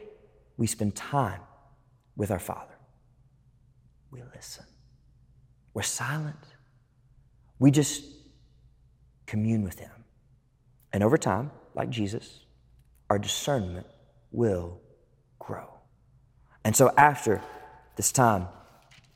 We 0.57 0.67
spend 0.67 0.97
time 0.97 1.43
with 2.17 2.31
our 2.31 2.39
Father. 2.39 2.79
We 4.11 4.23
listen. 4.35 4.65
We're 5.75 5.83
silent. 5.83 6.42
We 7.63 7.71
just 7.71 8.03
commune 9.25 9.63
with 9.63 9.79
Him. 9.79 9.93
And 10.93 11.05
over 11.05 11.17
time, 11.17 11.53
like 11.77 11.91
Jesus, 11.91 12.41
our 13.09 13.21
discernment 13.21 13.87
will 14.33 14.81
grow. 15.39 15.73
And 16.65 16.75
so 16.75 16.91
after 16.97 17.41
this 17.95 18.11
time 18.11 18.49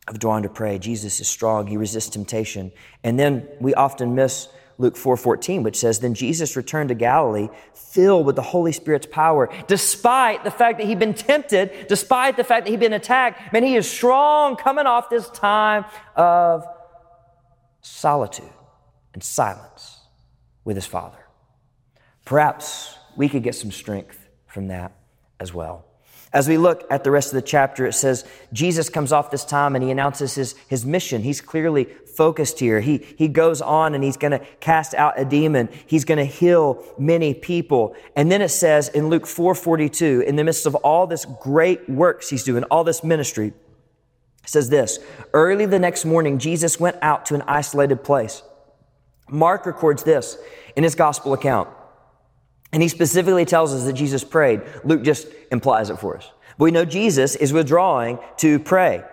of 0.06 0.20
drawing 0.20 0.44
to 0.44 0.48
pray, 0.48 0.78
Jesus 0.78 1.18
is 1.20 1.26
strong, 1.26 1.66
he 1.66 1.76
resists 1.76 2.10
temptation. 2.10 2.70
And 3.02 3.18
then 3.18 3.48
we 3.60 3.74
often 3.74 4.14
miss 4.14 4.46
Luke 4.78 4.94
4:14, 4.94 5.64
which 5.64 5.76
says, 5.76 5.98
Then 5.98 6.14
Jesus 6.14 6.54
returned 6.54 6.90
to 6.90 6.94
Galilee, 6.94 7.48
filled 7.74 8.26
with 8.26 8.36
the 8.36 8.42
Holy 8.42 8.70
Spirit's 8.70 9.06
power, 9.06 9.50
despite 9.66 10.44
the 10.44 10.52
fact 10.52 10.78
that 10.78 10.86
he'd 10.86 11.00
been 11.00 11.14
tempted, 11.14 11.88
despite 11.88 12.36
the 12.36 12.44
fact 12.44 12.66
that 12.66 12.70
he'd 12.70 12.78
been 12.78 12.92
attacked. 12.92 13.52
Man, 13.52 13.64
he 13.64 13.74
is 13.74 13.90
strong 13.90 14.54
coming 14.54 14.86
off 14.86 15.10
this 15.10 15.28
time 15.30 15.84
of 16.14 16.64
solitude 17.86 18.50
and 19.14 19.22
silence 19.22 20.00
with 20.64 20.76
his 20.76 20.86
Father. 20.86 21.18
Perhaps 22.24 22.96
we 23.16 23.28
could 23.28 23.44
get 23.44 23.54
some 23.54 23.70
strength 23.70 24.28
from 24.48 24.68
that 24.68 24.92
as 25.38 25.54
well. 25.54 25.84
As 26.32 26.48
we 26.48 26.58
look 26.58 26.84
at 26.90 27.04
the 27.04 27.10
rest 27.12 27.28
of 27.28 27.36
the 27.36 27.46
chapter, 27.46 27.86
it 27.86 27.92
says 27.92 28.24
Jesus 28.52 28.88
comes 28.88 29.12
off 29.12 29.30
this 29.30 29.44
time 29.44 29.76
and 29.76 29.84
he 29.84 29.90
announces 29.92 30.34
his, 30.34 30.56
his 30.68 30.84
mission. 30.84 31.22
He's 31.22 31.40
clearly 31.40 31.84
focused 31.84 32.58
here. 32.58 32.80
He, 32.80 33.06
he 33.16 33.28
goes 33.28 33.62
on 33.62 33.94
and 33.94 34.02
he's 34.02 34.16
going 34.16 34.32
to 34.32 34.40
cast 34.58 34.92
out 34.94 35.18
a 35.18 35.24
demon. 35.24 35.68
He's 35.86 36.04
going 36.04 36.18
to 36.18 36.24
heal 36.24 36.84
many 36.98 37.32
people. 37.32 37.94
And 38.16 38.30
then 38.30 38.42
it 38.42 38.48
says 38.48 38.88
in 38.88 39.08
Luke 39.08 39.24
4:42, 39.24 40.24
in 40.24 40.34
the 40.34 40.44
midst 40.44 40.66
of 40.66 40.74
all 40.74 41.06
this 41.06 41.24
great 41.40 41.88
works 41.88 42.28
he's 42.28 42.42
doing, 42.42 42.64
all 42.64 42.82
this 42.82 43.04
ministry, 43.04 43.52
says 44.46 44.70
this 44.70 44.98
Early 45.32 45.66
the 45.66 45.78
next 45.78 46.04
morning, 46.04 46.38
Jesus 46.38 46.80
went 46.80 46.96
out 47.02 47.26
to 47.26 47.34
an 47.34 47.42
isolated 47.46 48.02
place. 48.02 48.42
Mark 49.28 49.66
records 49.66 50.02
this 50.02 50.38
in 50.76 50.84
his 50.84 50.94
gospel 50.94 51.32
account. 51.32 51.68
And 52.72 52.82
he 52.82 52.88
specifically 52.88 53.44
tells 53.44 53.72
us 53.74 53.84
that 53.84 53.94
Jesus 53.94 54.24
prayed. 54.24 54.62
Luke 54.84 55.02
just 55.02 55.28
implies 55.50 55.90
it 55.90 55.98
for 55.98 56.16
us. 56.16 56.30
But 56.58 56.64
we 56.64 56.70
know 56.70 56.84
Jesus 56.84 57.36
is 57.36 57.52
withdrawing 57.52 58.18
to 58.38 58.58
pray. 58.58 59.04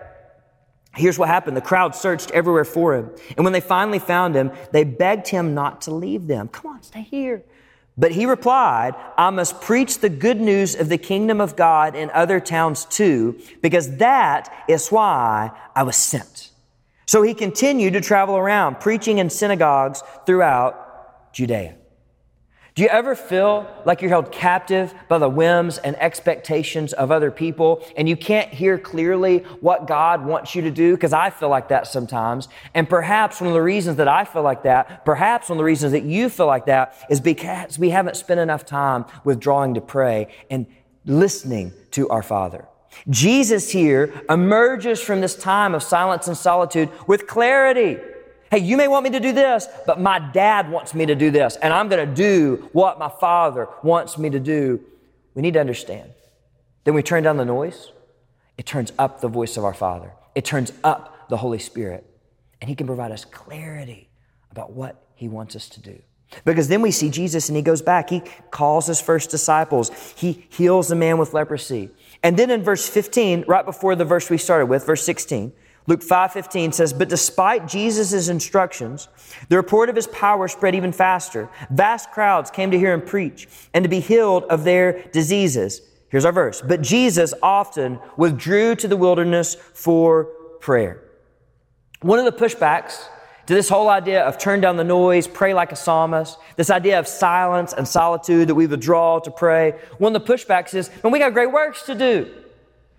Here's 0.96 1.18
what 1.18 1.28
happened. 1.28 1.56
The 1.56 1.62
crowd 1.62 1.94
searched 1.94 2.30
everywhere 2.30 2.64
for 2.64 2.94
him. 2.94 3.10
And 3.36 3.44
when 3.44 3.52
they 3.52 3.60
finally 3.60 3.98
found 3.98 4.34
him, 4.34 4.52
they 4.72 4.84
begged 4.84 5.28
him 5.28 5.54
not 5.54 5.82
to 5.82 5.94
leave 5.94 6.26
them. 6.26 6.48
Come 6.48 6.72
on, 6.72 6.82
stay 6.82 7.02
here. 7.02 7.42
But 7.96 8.12
he 8.12 8.26
replied, 8.26 8.94
I 9.16 9.30
must 9.30 9.60
preach 9.60 9.98
the 9.98 10.08
good 10.08 10.40
news 10.40 10.74
of 10.74 10.88
the 10.88 10.98
kingdom 10.98 11.40
of 11.40 11.54
God 11.54 11.94
in 11.94 12.10
other 12.10 12.40
towns 12.40 12.84
too, 12.86 13.40
because 13.62 13.98
that 13.98 14.52
is 14.68 14.88
why 14.88 15.52
I 15.76 15.84
was 15.84 15.96
sent. 15.96 16.50
So 17.06 17.22
he 17.22 17.34
continued 17.34 17.92
to 17.92 18.00
travel 18.00 18.36
around, 18.36 18.80
preaching 18.80 19.18
in 19.18 19.30
synagogues 19.30 20.02
throughout 20.26 21.32
Judea. 21.32 21.76
Do 22.74 22.82
you 22.82 22.88
ever 22.88 23.14
feel 23.14 23.68
like 23.84 24.02
you're 24.02 24.08
held 24.08 24.32
captive 24.32 24.92
by 25.08 25.18
the 25.18 25.28
whims 25.28 25.78
and 25.78 25.94
expectations 25.94 26.92
of 26.92 27.12
other 27.12 27.30
people 27.30 27.86
and 27.96 28.08
you 28.08 28.16
can't 28.16 28.52
hear 28.52 28.78
clearly 28.78 29.38
what 29.60 29.86
God 29.86 30.26
wants 30.26 30.56
you 30.56 30.62
to 30.62 30.72
do? 30.72 30.94
Because 30.96 31.12
I 31.12 31.30
feel 31.30 31.48
like 31.48 31.68
that 31.68 31.86
sometimes. 31.86 32.48
And 32.74 32.88
perhaps 32.88 33.40
one 33.40 33.46
of 33.46 33.54
the 33.54 33.62
reasons 33.62 33.98
that 33.98 34.08
I 34.08 34.24
feel 34.24 34.42
like 34.42 34.64
that, 34.64 35.04
perhaps 35.04 35.50
one 35.50 35.56
of 35.56 35.58
the 35.58 35.64
reasons 35.64 35.92
that 35.92 36.02
you 36.02 36.28
feel 36.28 36.46
like 36.46 36.66
that 36.66 36.96
is 37.08 37.20
because 37.20 37.78
we 37.78 37.90
haven't 37.90 38.16
spent 38.16 38.40
enough 38.40 38.66
time 38.66 39.04
withdrawing 39.22 39.74
to 39.74 39.80
pray 39.80 40.26
and 40.50 40.66
listening 41.06 41.72
to 41.92 42.08
our 42.08 42.24
Father. 42.24 42.66
Jesus 43.08 43.70
here 43.70 44.12
emerges 44.28 45.00
from 45.00 45.20
this 45.20 45.36
time 45.36 45.76
of 45.76 45.82
silence 45.84 46.26
and 46.26 46.36
solitude 46.36 46.90
with 47.06 47.28
clarity. 47.28 47.98
Hey, 48.54 48.60
you 48.60 48.76
may 48.76 48.86
want 48.86 49.02
me 49.02 49.10
to 49.10 49.18
do 49.18 49.32
this, 49.32 49.66
but 49.84 49.98
my 49.98 50.20
dad 50.20 50.70
wants 50.70 50.94
me 50.94 51.06
to 51.06 51.16
do 51.16 51.32
this, 51.32 51.56
and 51.56 51.72
I'm 51.72 51.88
going 51.88 52.08
to 52.08 52.14
do 52.14 52.68
what 52.70 53.00
my 53.00 53.08
father 53.08 53.66
wants 53.82 54.16
me 54.16 54.30
to 54.30 54.38
do. 54.38 54.78
We 55.34 55.42
need 55.42 55.54
to 55.54 55.60
understand. 55.60 56.12
Then 56.84 56.94
we 56.94 57.02
turn 57.02 57.24
down 57.24 57.36
the 57.36 57.44
noise, 57.44 57.90
it 58.56 58.64
turns 58.64 58.92
up 58.96 59.20
the 59.20 59.26
voice 59.26 59.56
of 59.56 59.64
our 59.64 59.74
Father, 59.74 60.12
it 60.36 60.44
turns 60.44 60.70
up 60.84 61.28
the 61.28 61.36
Holy 61.36 61.58
Spirit, 61.58 62.06
and 62.60 62.70
He 62.70 62.76
can 62.76 62.86
provide 62.86 63.10
us 63.10 63.24
clarity 63.24 64.08
about 64.52 64.70
what 64.70 65.04
He 65.16 65.26
wants 65.26 65.56
us 65.56 65.68
to 65.70 65.80
do. 65.80 66.00
Because 66.44 66.68
then 66.68 66.80
we 66.80 66.92
see 66.92 67.10
Jesus 67.10 67.48
and 67.48 67.56
he 67.56 67.62
goes 67.62 67.82
back. 67.82 68.10
He 68.10 68.22
calls 68.50 68.86
his 68.86 69.00
first 69.00 69.30
disciples. 69.30 69.90
He 70.16 70.46
heals 70.48 70.88
the 70.88 70.96
man 70.96 71.18
with 71.18 71.32
leprosy. 71.32 71.90
And 72.24 72.36
then 72.36 72.50
in 72.50 72.62
verse 72.62 72.88
15, 72.88 73.44
right 73.46 73.64
before 73.64 73.94
the 73.94 74.04
verse 74.04 74.30
we 74.30 74.38
started 74.38 74.66
with, 74.66 74.86
verse 74.86 75.04
16, 75.04 75.52
Luke 75.86 76.02
5:15 76.02 76.72
says, 76.72 76.92
"But 76.92 77.08
despite 77.08 77.66
Jesus' 77.66 78.28
instructions, 78.28 79.08
the 79.48 79.56
report 79.56 79.90
of 79.90 79.96
his 79.96 80.06
power 80.06 80.48
spread 80.48 80.74
even 80.74 80.92
faster. 80.92 81.48
Vast 81.70 82.10
crowds 82.10 82.50
came 82.50 82.70
to 82.70 82.78
hear 82.78 82.92
him 82.92 83.02
preach 83.02 83.48
and 83.74 83.82
to 83.82 83.88
be 83.88 84.00
healed 84.00 84.44
of 84.44 84.64
their 84.64 84.92
diseases." 85.12 85.82
Here's 86.08 86.24
our 86.24 86.32
verse. 86.32 86.62
But 86.62 86.80
Jesus 86.80 87.34
often 87.42 87.98
withdrew 88.16 88.76
to 88.76 88.88
the 88.88 88.96
wilderness 88.96 89.56
for 89.74 90.28
prayer. 90.60 91.00
One 92.00 92.18
of 92.18 92.24
the 92.24 92.32
pushbacks 92.32 93.02
to 93.46 93.54
this 93.54 93.68
whole 93.68 93.90
idea 93.90 94.22
of 94.22 94.38
turn 94.38 94.60
down 94.60 94.76
the 94.76 94.84
noise, 94.84 95.26
pray 95.26 95.52
like 95.52 95.70
a 95.70 95.76
psalmist, 95.76 96.38
this 96.56 96.70
idea 96.70 96.98
of 96.98 97.06
silence 97.06 97.74
and 97.74 97.86
solitude 97.86 98.48
that 98.48 98.54
we 98.54 98.66
withdraw 98.66 99.18
to 99.18 99.30
pray. 99.30 99.74
One 99.98 100.16
of 100.16 100.24
the 100.24 100.32
pushbacks 100.32 100.72
is, 100.72 100.88
when 101.02 101.12
we 101.12 101.18
got 101.18 101.34
great 101.34 101.52
works 101.52 101.82
to 101.82 101.94
do. 101.94 102.30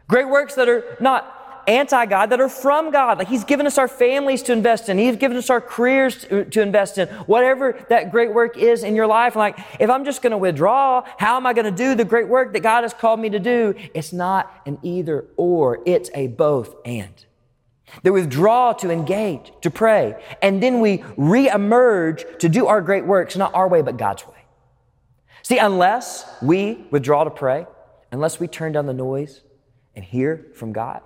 Great 0.07 0.27
works 0.27 0.53
that 0.53 0.69
are 0.69 0.83
not 0.99 1.34
anti 1.67 2.05
God, 2.05 2.29
that 2.31 2.39
are 2.39 2.49
from 2.49 2.91
God. 2.91 3.17
Like 3.19 3.27
He's 3.27 3.43
given 3.43 3.67
us 3.67 3.77
our 3.77 3.87
families 3.87 4.41
to 4.43 4.53
invest 4.53 4.89
in. 4.89 4.97
He's 4.97 5.15
given 5.15 5.37
us 5.37 5.49
our 5.49 5.61
careers 5.61 6.23
to, 6.25 6.45
to 6.45 6.61
invest 6.61 6.97
in. 6.97 7.07
Whatever 7.25 7.85
that 7.89 8.11
great 8.11 8.33
work 8.33 8.57
is 8.57 8.83
in 8.83 8.95
your 8.95 9.07
life. 9.07 9.35
Like, 9.35 9.57
if 9.79 9.89
I'm 9.89 10.05
just 10.05 10.21
going 10.21 10.31
to 10.31 10.37
withdraw, 10.37 11.03
how 11.17 11.37
am 11.37 11.45
I 11.45 11.53
going 11.53 11.65
to 11.65 11.71
do 11.71 11.95
the 11.95 12.05
great 12.05 12.27
work 12.27 12.53
that 12.53 12.61
God 12.61 12.83
has 12.83 12.93
called 12.93 13.19
me 13.19 13.29
to 13.29 13.39
do? 13.39 13.75
It's 13.93 14.13
not 14.13 14.51
an 14.65 14.79
either 14.81 15.25
or. 15.37 15.79
It's 15.85 16.09
a 16.13 16.27
both 16.27 16.75
and. 16.85 17.25
They 18.03 18.09
withdraw 18.09 18.73
to 18.73 18.89
engage, 18.89 19.51
to 19.61 19.69
pray, 19.69 20.21
and 20.41 20.61
then 20.61 20.81
we 20.81 21.03
re-emerge 21.17 22.25
to 22.39 22.49
do 22.49 22.67
our 22.67 22.81
great 22.81 23.05
works, 23.05 23.35
not 23.35 23.53
our 23.53 23.67
way, 23.67 23.81
but 23.81 23.97
God's 23.97 24.27
way. 24.27 24.33
See, 25.43 25.59
unless 25.59 26.25
we 26.41 26.87
withdraw 26.89 27.23
to 27.23 27.29
pray, 27.29 27.67
unless 28.11 28.39
we 28.39 28.47
turn 28.47 28.71
down 28.71 28.87
the 28.87 28.93
noise 28.93 29.41
and 29.95 30.03
hear 30.03 30.47
from 30.55 30.73
God, 30.73 31.01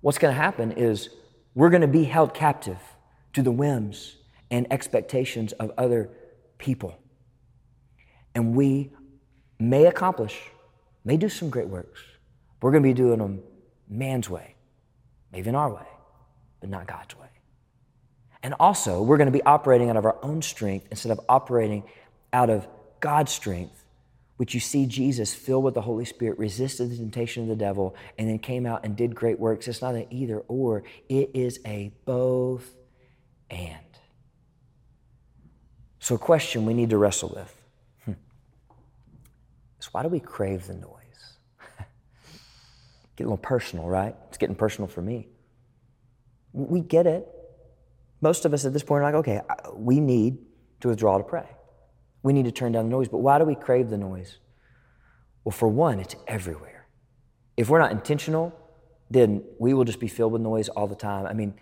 what's 0.00 0.18
going 0.18 0.34
to 0.34 0.40
happen 0.40 0.72
is 0.72 1.10
we're 1.54 1.70
going 1.70 1.82
to 1.82 1.88
be 1.88 2.04
held 2.04 2.34
captive 2.34 2.78
to 3.32 3.42
the 3.42 3.50
whims 3.50 4.16
and 4.50 4.66
expectations 4.72 5.52
of 5.52 5.72
other 5.78 6.10
people. 6.58 6.98
And 8.34 8.54
we 8.54 8.90
may 9.58 9.86
accomplish, 9.86 10.40
may 11.04 11.16
do 11.16 11.28
some 11.28 11.50
great 11.50 11.68
works. 11.68 12.00
We're 12.60 12.70
going 12.70 12.82
to 12.82 12.88
be 12.88 12.94
doing 12.94 13.18
them 13.18 13.42
man's 13.88 14.28
way, 14.28 14.54
maybe 15.32 15.48
in 15.48 15.54
our 15.54 15.72
way, 15.72 15.86
but 16.60 16.70
not 16.70 16.86
God's 16.86 17.16
way. 17.18 17.26
And 18.42 18.54
also, 18.58 19.02
we're 19.02 19.18
going 19.18 19.26
to 19.26 19.32
be 19.32 19.42
operating 19.42 19.90
out 19.90 19.96
of 19.96 20.04
our 20.06 20.16
own 20.22 20.40
strength 20.40 20.86
instead 20.90 21.12
of 21.12 21.20
operating 21.28 21.84
out 22.32 22.48
of 22.48 22.66
God's 23.00 23.32
strength, 23.32 23.79
which 24.40 24.54
you 24.54 24.60
see 24.60 24.86
Jesus 24.86 25.34
filled 25.34 25.64
with 25.64 25.74
the 25.74 25.82
Holy 25.82 26.06
Spirit, 26.06 26.38
resisted 26.38 26.90
the 26.90 26.96
temptation 26.96 27.42
of 27.42 27.50
the 27.50 27.54
devil, 27.54 27.94
and 28.16 28.26
then 28.26 28.38
came 28.38 28.64
out 28.64 28.86
and 28.86 28.96
did 28.96 29.14
great 29.14 29.38
works. 29.38 29.68
It's 29.68 29.82
not 29.82 29.94
an 29.94 30.06
either 30.08 30.38
or, 30.48 30.82
it 31.10 31.32
is 31.34 31.60
a 31.66 31.92
both 32.06 32.74
and. 33.50 33.76
So, 35.98 36.14
a 36.14 36.18
question 36.18 36.64
we 36.64 36.72
need 36.72 36.88
to 36.88 36.96
wrestle 36.96 37.34
with 37.36 37.54
hmm, 38.06 38.12
is 39.78 39.92
why 39.92 40.02
do 40.02 40.08
we 40.08 40.20
crave 40.20 40.66
the 40.66 40.72
noise? 40.72 41.36
Get 43.16 43.24
a 43.24 43.26
little 43.26 43.36
personal, 43.36 43.88
right? 43.88 44.16
It's 44.28 44.38
getting 44.38 44.56
personal 44.56 44.88
for 44.88 45.02
me. 45.02 45.28
We 46.54 46.80
get 46.80 47.06
it. 47.06 47.28
Most 48.22 48.46
of 48.46 48.54
us 48.54 48.64
at 48.64 48.72
this 48.72 48.84
point 48.84 49.02
are 49.02 49.04
like, 49.04 49.14
okay, 49.16 49.42
we 49.74 50.00
need 50.00 50.38
to 50.80 50.88
withdraw 50.88 51.18
to 51.18 51.24
pray. 51.24 51.46
We 52.22 52.32
need 52.32 52.44
to 52.44 52.52
turn 52.52 52.72
down 52.72 52.84
the 52.86 52.90
noise. 52.90 53.08
But 53.08 53.18
why 53.18 53.38
do 53.38 53.44
we 53.44 53.54
crave 53.54 53.90
the 53.90 53.98
noise? 53.98 54.38
Well, 55.44 55.52
for 55.52 55.68
one, 55.68 56.00
it's 56.00 56.16
everywhere. 56.26 56.86
If 57.56 57.68
we're 57.68 57.78
not 57.78 57.92
intentional, 57.92 58.54
then 59.10 59.42
we 59.58 59.74
will 59.74 59.84
just 59.84 60.00
be 60.00 60.08
filled 60.08 60.32
with 60.32 60.42
noise 60.42 60.68
all 60.68 60.86
the 60.86 60.94
time. 60.94 61.26
I 61.26 61.32
mean, 61.32 61.54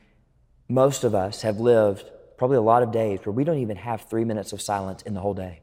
most 0.69 1.05
of 1.05 1.15
us 1.15 1.43
have 1.43 1.59
lived 1.59 2.11
probably 2.37 2.57
a 2.57 2.63
lot 2.63 2.83
of 2.83 2.93
days 2.93 3.21
where 3.25 3.33
we 3.33 3.45
don't 3.45 3.59
even 3.59 3.77
have 3.77 4.03
three 4.03 4.25
minutes 4.25 4.53
of 4.53 4.61
silence 4.61 5.03
in 5.03 5.15
the 5.15 5.21
whole 5.21 5.35
day. 5.35 5.61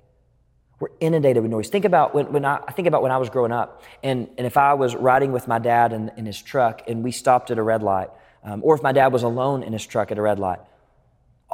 We're 0.80 0.90
inundated 1.00 1.42
with 1.42 1.52
noise. 1.52 1.70
Think 1.70 1.86
about 1.86 2.14
when, 2.14 2.34
when 2.34 2.44
I, 2.44 2.60
I, 2.68 2.72
think 2.74 2.88
about 2.88 3.02
when 3.02 3.12
I 3.12 3.18
was 3.18 3.30
growing 3.30 3.54
up, 3.54 3.84
and, 4.04 4.28
and 4.38 4.46
if 4.46 4.58
I 4.58 4.74
was 4.74 4.94
riding 4.94 5.32
with 5.32 5.48
my 5.48 5.58
dad 5.58 5.94
in, 5.94 6.12
in 6.18 6.26
his 6.26 6.42
truck 6.42 6.82
and 6.88 7.02
we 7.02 7.12
stopped 7.12 7.50
at 7.50 7.58
a 7.58 7.64
red 7.64 7.82
light, 7.82 8.10
um, 8.44 8.62
or 8.64 8.76
if 8.76 8.84
my 8.84 8.92
dad 8.92 9.14
was 9.14 9.24
alone 9.24 9.64
in 9.64 9.72
his 9.72 9.86
truck 9.86 10.12
at 10.12 10.18
a 10.18 10.22
red 10.22 10.38
light, 10.38 10.60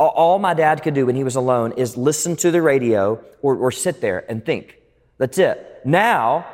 all, 0.09 0.39
my 0.39 0.53
dad 0.53 0.83
could 0.83 0.93
do 0.93 1.05
when 1.05 1.15
he 1.15 1.23
was 1.23 1.35
alone 1.35 1.73
is 1.73 1.97
listen 1.97 2.35
to 2.37 2.51
the 2.51 2.61
radio 2.61 3.23
or, 3.41 3.55
or 3.55 3.71
sit 3.71 4.01
there 4.01 4.25
and 4.29 4.45
think. 4.45 4.77
That's 5.17 5.37
it. 5.37 5.81
Now, 5.85 6.45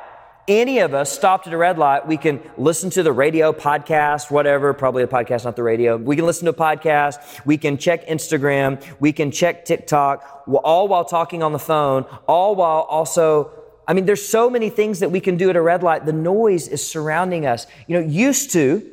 any 0.48 0.80
of 0.80 0.94
us 0.94 1.12
stopped 1.12 1.48
at 1.48 1.54
a 1.54 1.58
red 1.58 1.78
light, 1.78 2.08
we 2.08 2.18
can 2.18 2.42
listen 2.58 2.90
to 2.92 3.04
the 3.04 3.12
radio, 3.12 3.52
podcast, 3.52 4.32
whatever, 4.32 4.74
probably 4.74 5.04
a 5.04 5.08
podcast, 5.08 5.44
not 5.44 5.56
the 5.56 5.64
radio. 5.64 5.98
We 5.98 6.16
can 6.16 6.26
listen 6.26 6.46
to 6.46 6.52
a 6.52 6.54
podcast. 6.54 7.46
We 7.46 7.58
can 7.58 7.78
check 7.78 8.08
Instagram. 8.08 8.82
We 9.00 9.12
can 9.12 9.32
check 9.32 9.66
TikTok, 9.66 10.46
all 10.64 10.88
while 10.88 11.06
talking 11.06 11.44
on 11.44 11.52
the 11.52 11.60
phone, 11.60 12.06
all 12.28 12.56
while 12.56 12.82
also 12.82 13.52
I 13.88 13.94
mean, 13.94 14.06
there's 14.06 14.28
so 14.28 14.50
many 14.50 14.70
things 14.70 15.00
that 15.00 15.12
we 15.12 15.22
can 15.22 15.38
do 15.38 15.50
at 15.50 15.56
a 15.56 15.62
red 15.62 15.82
light. 15.82 16.06
The 16.06 16.12
noise 16.12 16.68
is 16.68 16.86
surrounding 16.86 17.46
us. 17.46 17.68
You 17.88 18.00
know, 18.00 18.06
used 18.06 18.52
to, 18.52 18.86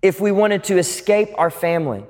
if 0.00 0.18
we 0.18 0.32
wanted 0.32 0.64
to 0.64 0.78
escape 0.78 1.28
our 1.36 1.50
family, 1.50 2.06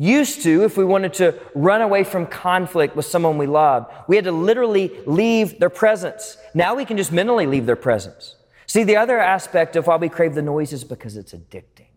Used 0.00 0.42
to, 0.44 0.62
if 0.62 0.76
we 0.76 0.84
wanted 0.84 1.12
to 1.14 1.34
run 1.56 1.82
away 1.82 2.04
from 2.04 2.26
conflict 2.26 2.94
with 2.94 3.04
someone 3.04 3.36
we 3.36 3.48
loved, 3.48 3.92
we 4.06 4.14
had 4.14 4.26
to 4.26 4.32
literally 4.32 4.92
leave 5.06 5.58
their 5.58 5.70
presence. 5.70 6.36
Now 6.54 6.76
we 6.76 6.84
can 6.84 6.96
just 6.96 7.10
mentally 7.10 7.46
leave 7.46 7.66
their 7.66 7.76
presence. 7.76 8.36
See, 8.66 8.84
the 8.84 8.96
other 8.96 9.18
aspect 9.18 9.74
of 9.74 9.88
why 9.88 9.96
we 9.96 10.08
crave 10.08 10.36
the 10.36 10.42
noise 10.42 10.72
is 10.72 10.84
because 10.84 11.16
it's 11.16 11.32
addicting 11.32 11.88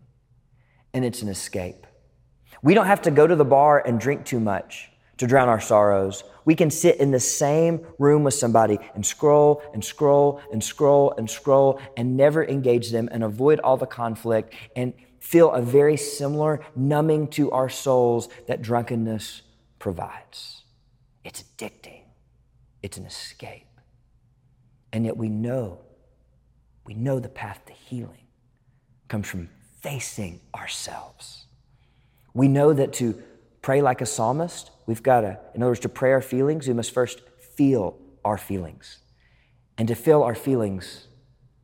and 0.95 1.05
it's 1.05 1.21
an 1.21 1.29
escape. 1.29 1.85
We 2.63 2.73
don't 2.73 2.87
have 2.87 3.03
to 3.03 3.11
go 3.11 3.27
to 3.27 3.35
the 3.35 3.45
bar 3.45 3.83
and 3.85 3.99
drink 3.99 4.25
too 4.25 4.39
much 4.39 4.89
to 5.17 5.27
drown 5.27 5.47
our 5.47 5.61
sorrows. 5.61 6.23
We 6.45 6.55
can 6.55 6.71
sit 6.71 6.97
in 6.97 7.11
the 7.11 7.19
same 7.19 7.85
room 7.99 8.23
with 8.23 8.33
somebody 8.33 8.79
and 8.95 9.05
scroll 9.05 9.61
and 9.73 9.85
scroll 9.85 10.41
and 10.51 10.63
scroll 10.63 11.13
and 11.19 11.29
scroll 11.29 11.79
and 11.95 12.17
never 12.17 12.43
engage 12.43 12.89
them 12.89 13.09
and 13.11 13.23
avoid 13.23 13.59
all 13.59 13.77
the 13.77 13.85
conflict 13.85 14.55
and 14.75 14.93
feel 15.21 15.51
a 15.51 15.61
very 15.61 15.95
similar 15.95 16.59
numbing 16.75 17.27
to 17.27 17.51
our 17.51 17.69
souls 17.69 18.27
that 18.47 18.61
drunkenness 18.61 19.43
provides. 19.79 20.63
It's 21.23 21.43
addicting, 21.43 22.01
it's 22.81 22.97
an 22.97 23.05
escape. 23.05 23.67
And 24.91 25.05
yet 25.05 25.15
we 25.15 25.29
know, 25.29 25.79
we 26.85 26.95
know 26.95 27.19
the 27.19 27.29
path 27.29 27.61
to 27.67 27.73
healing 27.73 28.25
comes 29.07 29.27
from 29.27 29.47
facing 29.79 30.41
ourselves. 30.55 31.45
We 32.33 32.47
know 32.47 32.73
that 32.73 32.91
to 32.93 33.21
pray 33.61 33.81
like 33.81 34.01
a 34.01 34.05
psalmist, 34.05 34.71
we've 34.87 35.03
got 35.03 35.21
to, 35.21 35.39
in 35.53 35.61
other 35.61 35.69
words, 35.71 35.81
to 35.81 35.89
pray 35.89 36.11
our 36.11 36.21
feelings, 36.21 36.67
we 36.67 36.73
must 36.73 36.91
first 36.91 37.21
feel 37.55 37.97
our 38.25 38.37
feelings. 38.37 38.97
And 39.77 39.87
to 39.87 39.95
feel 39.95 40.23
our 40.23 40.35
feelings, 40.35 41.07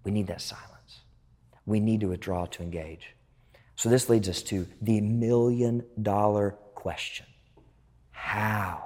we 0.04 0.12
need 0.12 0.28
that 0.28 0.41
silence. 0.41 1.02
We 1.65 1.80
need 1.80 2.02
to 2.02 2.08
withdraw 2.08 2.46
to 2.46 2.63
engage. 2.63 3.17
So 3.78 3.90
this 3.90 4.10
leads 4.10 4.28
us 4.28 4.42
to 4.44 4.68
the 4.82 5.00
million 5.02 5.86
dollar 6.02 6.58
question 6.76 7.28
How? 8.12 8.84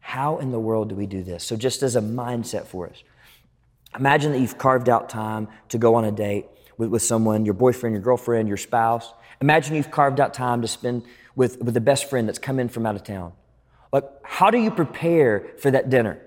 How 0.00 0.38
in 0.38 0.50
the 0.50 0.58
world 0.58 0.88
do 0.88 0.94
we 0.94 1.06
do 1.06 1.22
this? 1.22 1.44
So, 1.44 1.54
just 1.54 1.82
as 1.82 1.94
a 1.94 2.00
mindset 2.00 2.66
for 2.66 2.88
us, 2.88 3.02
imagine 3.94 4.32
that 4.32 4.38
you've 4.40 4.56
carved 4.56 4.88
out 4.88 5.10
time 5.10 5.48
to 5.68 5.78
go 5.78 5.94
on 5.94 6.06
a 6.06 6.10
date 6.10 6.46
with, 6.78 6.88
with 6.88 7.02
someone, 7.02 7.44
your 7.44 7.52
boyfriend, 7.52 7.92
your 7.92 8.02
girlfriend, 8.02 8.48
your 8.48 8.56
spouse. 8.56 9.12
Imagine 9.42 9.76
you've 9.76 9.90
carved 9.90 10.18
out 10.18 10.32
time 10.32 10.62
to 10.62 10.68
spend 10.68 11.04
with, 11.36 11.62
with 11.62 11.74
the 11.74 11.80
best 11.80 12.08
friend 12.08 12.26
that's 12.26 12.38
come 12.38 12.58
in 12.58 12.70
from 12.70 12.86
out 12.86 12.96
of 12.96 13.04
town. 13.04 13.34
Like, 13.92 14.04
how 14.22 14.50
do 14.50 14.58
you 14.58 14.70
prepare 14.70 15.46
for 15.58 15.70
that 15.70 15.90
dinner? 15.90 16.18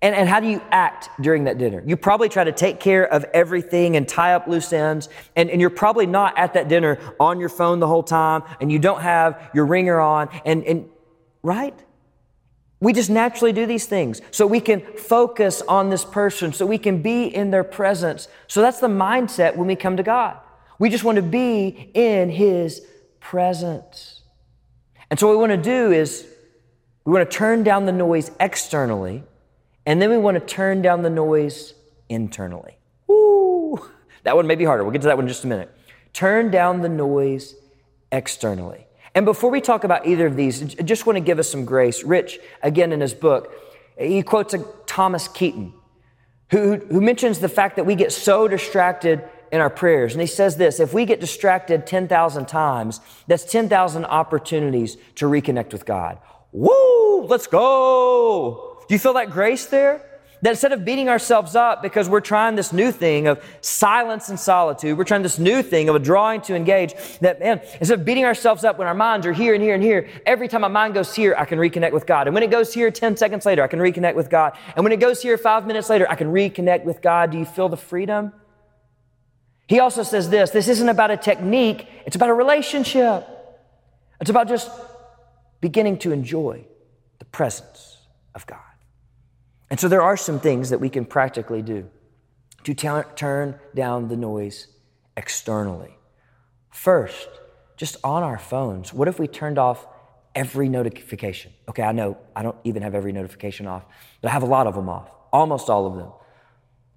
And, 0.00 0.14
and 0.14 0.28
how 0.28 0.38
do 0.38 0.46
you 0.46 0.62
act 0.70 1.10
during 1.20 1.44
that 1.44 1.58
dinner? 1.58 1.82
You 1.84 1.96
probably 1.96 2.28
try 2.28 2.44
to 2.44 2.52
take 2.52 2.78
care 2.78 3.04
of 3.12 3.24
everything 3.34 3.96
and 3.96 4.08
tie 4.08 4.34
up 4.34 4.46
loose 4.46 4.72
ends. 4.72 5.08
And, 5.34 5.50
and 5.50 5.60
you're 5.60 5.70
probably 5.70 6.06
not 6.06 6.38
at 6.38 6.54
that 6.54 6.68
dinner 6.68 6.98
on 7.18 7.40
your 7.40 7.48
phone 7.48 7.80
the 7.80 7.88
whole 7.88 8.04
time 8.04 8.44
and 8.60 8.70
you 8.70 8.78
don't 8.78 9.00
have 9.00 9.50
your 9.54 9.66
ringer 9.66 9.98
on. 9.98 10.28
And, 10.44 10.62
and 10.64 10.88
right? 11.42 11.74
We 12.80 12.92
just 12.92 13.10
naturally 13.10 13.52
do 13.52 13.66
these 13.66 13.86
things 13.86 14.20
so 14.30 14.46
we 14.46 14.60
can 14.60 14.80
focus 14.96 15.62
on 15.62 15.90
this 15.90 16.04
person, 16.04 16.52
so 16.52 16.64
we 16.64 16.78
can 16.78 17.02
be 17.02 17.24
in 17.24 17.50
their 17.50 17.64
presence. 17.64 18.28
So 18.46 18.62
that's 18.62 18.78
the 18.78 18.88
mindset 18.88 19.56
when 19.56 19.66
we 19.66 19.74
come 19.74 19.96
to 19.96 20.04
God. 20.04 20.38
We 20.78 20.90
just 20.90 21.02
want 21.02 21.16
to 21.16 21.22
be 21.22 21.90
in 21.92 22.30
His 22.30 22.82
presence. 23.18 24.22
And 25.10 25.18
so 25.18 25.26
what 25.26 25.32
we 25.32 25.38
want 25.38 25.52
to 25.52 25.70
do 25.70 25.90
is 25.90 26.24
we 27.04 27.12
want 27.12 27.28
to 27.28 27.36
turn 27.36 27.64
down 27.64 27.86
the 27.86 27.92
noise 27.92 28.30
externally 28.38 29.24
and 29.88 30.02
then 30.02 30.10
we 30.10 30.18
want 30.18 30.34
to 30.34 30.54
turn 30.54 30.82
down 30.82 31.00
the 31.00 31.08
noise 31.08 31.72
internally. 32.10 32.76
Woo! 33.06 33.80
That 34.22 34.36
one 34.36 34.46
may 34.46 34.54
be 34.54 34.64
harder. 34.64 34.84
We'll 34.84 34.92
get 34.92 35.00
to 35.00 35.08
that 35.08 35.16
one 35.16 35.24
in 35.24 35.28
just 35.28 35.44
a 35.44 35.46
minute. 35.46 35.74
Turn 36.12 36.50
down 36.50 36.82
the 36.82 36.90
noise 36.90 37.54
externally. 38.12 38.86
And 39.14 39.24
before 39.24 39.50
we 39.50 39.62
talk 39.62 39.84
about 39.84 40.06
either 40.06 40.26
of 40.26 40.36
these, 40.36 40.62
I 40.78 40.82
just 40.82 41.06
want 41.06 41.16
to 41.16 41.20
give 41.20 41.38
us 41.38 41.48
some 41.48 41.64
grace. 41.64 42.04
Rich, 42.04 42.38
again 42.62 42.92
in 42.92 43.00
his 43.00 43.14
book, 43.14 43.50
he 43.98 44.22
quotes 44.22 44.52
a 44.52 44.62
Thomas 44.84 45.26
Keating, 45.26 45.72
who, 46.50 46.76
who 46.76 47.00
mentions 47.00 47.38
the 47.38 47.48
fact 47.48 47.76
that 47.76 47.84
we 47.84 47.94
get 47.94 48.12
so 48.12 48.46
distracted 48.46 49.26
in 49.50 49.62
our 49.62 49.70
prayers. 49.70 50.12
And 50.12 50.20
he 50.20 50.26
says 50.26 50.58
this 50.58 50.80
if 50.80 50.92
we 50.92 51.06
get 51.06 51.18
distracted 51.18 51.86
10,000 51.86 52.46
times, 52.46 53.00
that's 53.26 53.50
10,000 53.50 54.04
opportunities 54.04 54.98
to 55.14 55.24
reconnect 55.24 55.72
with 55.72 55.86
God. 55.86 56.18
Woo! 56.52 57.22
Let's 57.22 57.46
go! 57.46 58.67
Do 58.88 58.94
you 58.94 58.98
feel 58.98 59.12
that 59.14 59.30
grace 59.30 59.66
there? 59.66 60.04
That 60.40 60.50
instead 60.50 60.72
of 60.72 60.84
beating 60.84 61.08
ourselves 61.08 61.56
up 61.56 61.82
because 61.82 62.08
we're 62.08 62.20
trying 62.20 62.54
this 62.54 62.72
new 62.72 62.92
thing 62.92 63.26
of 63.26 63.44
silence 63.60 64.28
and 64.28 64.38
solitude, 64.38 64.96
we're 64.96 65.04
trying 65.04 65.22
this 65.22 65.38
new 65.38 65.62
thing 65.62 65.88
of 65.88 65.96
a 65.96 65.98
drawing 65.98 66.40
to 66.42 66.54
engage, 66.54 66.94
that 67.20 67.40
man, 67.40 67.60
instead 67.80 67.98
of 67.98 68.04
beating 68.04 68.24
ourselves 68.24 68.62
up 68.62 68.78
when 68.78 68.86
our 68.86 68.94
minds 68.94 69.26
are 69.26 69.32
here 69.32 69.54
and 69.54 69.62
here 69.62 69.74
and 69.74 69.82
here, 69.82 70.08
every 70.24 70.46
time 70.46 70.60
my 70.60 70.68
mind 70.68 70.94
goes 70.94 71.12
here, 71.14 71.34
I 71.36 71.44
can 71.44 71.58
reconnect 71.58 71.92
with 71.92 72.06
God. 72.06 72.28
And 72.28 72.34
when 72.34 72.44
it 72.44 72.52
goes 72.52 72.72
here 72.72 72.90
10 72.90 73.16
seconds 73.16 73.44
later, 73.46 73.64
I 73.64 73.66
can 73.66 73.80
reconnect 73.80 74.14
with 74.14 74.30
God. 74.30 74.56
And 74.76 74.84
when 74.84 74.92
it 74.92 75.00
goes 75.00 75.20
here 75.20 75.36
five 75.36 75.66
minutes 75.66 75.90
later, 75.90 76.08
I 76.08 76.14
can 76.14 76.28
reconnect 76.28 76.84
with 76.84 77.02
God. 77.02 77.32
Do 77.32 77.38
you 77.38 77.44
feel 77.44 77.68
the 77.68 77.76
freedom? 77.76 78.32
He 79.66 79.80
also 79.80 80.02
says 80.04 80.30
this 80.30 80.50
this 80.50 80.68
isn't 80.68 80.88
about 80.88 81.10
a 81.10 81.16
technique, 81.16 81.88
it's 82.06 82.16
about 82.16 82.30
a 82.30 82.34
relationship. 82.34 83.26
It's 84.20 84.30
about 84.30 84.48
just 84.48 84.70
beginning 85.60 85.98
to 85.98 86.12
enjoy 86.12 86.64
the 87.18 87.24
presence 87.24 87.98
of 88.34 88.46
God. 88.46 88.67
And 89.70 89.78
so 89.78 89.88
there 89.88 90.02
are 90.02 90.16
some 90.16 90.40
things 90.40 90.70
that 90.70 90.78
we 90.78 90.88
can 90.88 91.04
practically 91.04 91.62
do 91.62 91.88
to 92.64 92.74
t- 92.74 92.88
turn 93.16 93.58
down 93.74 94.08
the 94.08 94.16
noise 94.16 94.68
externally. 95.16 95.96
First, 96.70 97.28
just 97.76 97.96
on 98.02 98.22
our 98.22 98.38
phones, 98.38 98.92
what 98.92 99.08
if 99.08 99.18
we 99.18 99.26
turned 99.26 99.58
off 99.58 99.86
every 100.34 100.68
notification? 100.68 101.52
Okay, 101.68 101.82
I 101.82 101.92
know 101.92 102.18
I 102.34 102.42
don't 102.42 102.56
even 102.64 102.82
have 102.82 102.94
every 102.94 103.12
notification 103.12 103.66
off, 103.66 103.84
but 104.20 104.28
I 104.28 104.32
have 104.32 104.42
a 104.42 104.46
lot 104.46 104.66
of 104.66 104.74
them 104.74 104.88
off, 104.88 105.10
almost 105.32 105.68
all 105.68 105.86
of 105.86 105.96
them. 105.96 106.12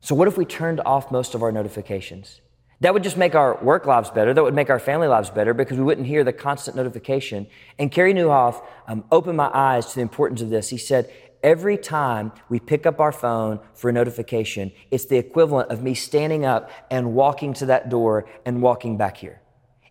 So, 0.02 0.16
what 0.16 0.28
if 0.28 0.38
we 0.38 0.46
turned 0.46 0.80
off 0.82 1.12
most 1.12 1.36
of 1.36 1.44
our 1.44 1.52
notifications? 1.52 2.42
That 2.80 2.96
would 2.96 3.04
just 3.04 3.16
make 3.16 3.36
our 3.36 3.64
work 3.64 3.86
lives 3.86 4.10
better. 4.10 4.34
That 4.34 4.44
would 4.44 4.56
make 4.56 4.72
our 4.72 4.80
family 4.80 5.08
lives 5.08 5.30
better 5.30 5.54
because 5.54 5.78
we 5.78 5.84
wouldn't 5.84 6.08
hear 6.08 6.24
the 6.24 6.34
constant 6.34 6.76
notification. 6.76 7.46
And 7.78 7.92
Carey 7.92 8.12
Nieuwhof 8.12 8.64
um, 8.88 9.04
opened 9.12 9.38
my 9.38 9.52
eyes 9.54 9.86
to 9.88 9.96
the 9.96 10.02
importance 10.02 10.42
of 10.42 10.50
this. 10.50 10.70
He 10.70 10.78
said, 10.78 11.12
Every 11.44 11.78
time 11.78 12.32
we 12.50 12.60
pick 12.60 12.86
up 12.86 13.00
our 13.00 13.12
phone 13.12 13.60
for 13.74 13.90
a 13.90 13.94
notification, 13.94 14.72
it's 14.92 15.06
the 15.06 15.18
equivalent 15.18 15.72
of 15.72 15.82
me 15.82 15.94
standing 15.94 16.46
up 16.46 16.70
and 16.92 17.14
walking 17.14 17.54
to 17.56 17.66
that 17.68 17.90
door 17.90 18.30
and 18.46 18.62
walking 18.62 18.98
back 18.98 19.18
here. 19.18 19.42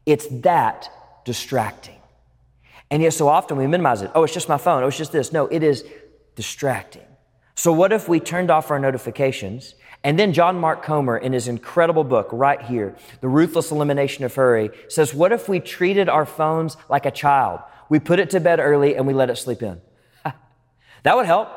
It's 0.07 0.27
that 0.43 0.89
distracting. 1.25 1.97
And 2.91 3.03
yet, 3.03 3.13
so 3.13 3.29
often 3.29 3.57
we 3.57 3.67
minimize 3.67 4.03
it. 4.03 4.11
Oh, 4.15 4.25
it's 4.25 4.35
just 4.35 4.49
my 4.49 4.59
phone. 4.59 4.83
Oh, 4.83 4.89
it's 4.89 4.97
just 4.97 5.13
this. 5.13 5.33
No, 5.33 5.47
it 5.47 5.63
is 5.63 5.85
distracting. 6.35 7.07
So, 7.55 7.73
what 7.73 7.93
if 7.93 8.09
we 8.09 8.21
turned 8.21 8.51
off 8.51 8.71
our 8.71 8.79
notifications? 8.79 9.75
And 10.03 10.19
then 10.19 10.33
John 10.33 10.59
Mark 10.59 10.83
Comer, 10.83 11.19
in 11.19 11.35
his 11.35 11.47
incredible 11.47 12.05
book 12.05 12.29
right 12.33 12.61
here, 12.63 12.97
The 13.21 13.29
Ruthless 13.29 13.71
Elimination 13.71 14.25
of 14.25 14.35
Hurry, 14.35 14.71
says, 14.89 15.13
What 15.13 15.31
if 15.31 15.49
we 15.49 15.61
treated 15.61 16.09
our 16.09 16.25
phones 16.25 16.77
like 16.89 17.05
a 17.05 17.11
child? 17.11 17.61
We 17.91 17.99
put 17.99 18.19
it 18.19 18.31
to 18.31 18.41
bed 18.41 18.61
early 18.61 18.97
and 18.97 19.07
we 19.07 19.13
let 19.13 19.29
it 19.31 19.37
sleep 19.37 19.63
in. 19.63 19.81
That 21.03 21.17
would 21.17 21.27
help. 21.27 21.49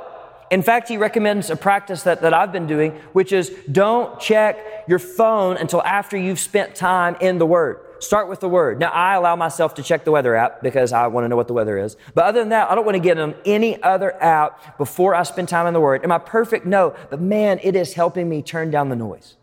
In 0.53 0.62
fact, 0.62 0.88
he 0.88 0.97
recommends 0.97 1.49
a 1.49 1.56
practice 1.56 2.03
that, 2.03 2.21
that 2.21 2.32
I've 2.32 2.51
been 2.51 2.67
doing, 2.67 2.91
which 3.12 3.32
is 3.32 3.51
don't 3.71 4.19
check 4.19 4.88
your 4.88 4.99
phone 4.99 5.58
until 5.58 5.82
after 5.82 6.15
you've 6.15 6.39
spent 6.39 6.75
time 6.75 7.15
in 7.19 7.39
the 7.39 7.45
Word. 7.45 7.79
Start 8.03 8.29
with 8.29 8.39
the 8.39 8.47
Word. 8.47 8.79
Now, 8.79 8.91
I 8.91 9.15
allow 9.15 9.36
myself 9.36 9.73
to 9.75 9.84
check 9.84 10.03
the 10.03 10.12
weather 10.12 10.36
app 10.36 10.62
because 10.62 10.93
I 10.93 11.08
want 11.08 11.23
to 11.25 11.29
know 11.29 11.36
what 11.36 11.47
the 11.47 11.53
weather 11.53 11.79
is. 11.79 11.97
But 12.13 12.25
other 12.25 12.39
than 12.39 12.49
that, 12.49 12.69
I 12.69 12.75
don't 12.75 12.86
want 12.86 12.95
to 12.95 13.01
get 13.01 13.17
on 13.17 13.34
any 13.45 13.82
other 13.82 14.13
app 14.21 14.77
before 14.77 15.15
I 15.15 15.23
spend 15.23 15.49
time 15.49 15.65
in 15.65 15.73
the 15.73 15.79
Word. 15.79 16.03
Am 16.03 16.12
I 16.12 16.19
perfect? 16.19 16.67
No. 16.67 16.95
But 17.10 17.19
man, 17.19 17.60
it 17.63 17.75
is 17.75 17.95
helping 17.95 18.29
me 18.29 18.43
turn 18.43 18.69
down 18.69 18.89
the 18.89 18.95
noise 18.95 19.38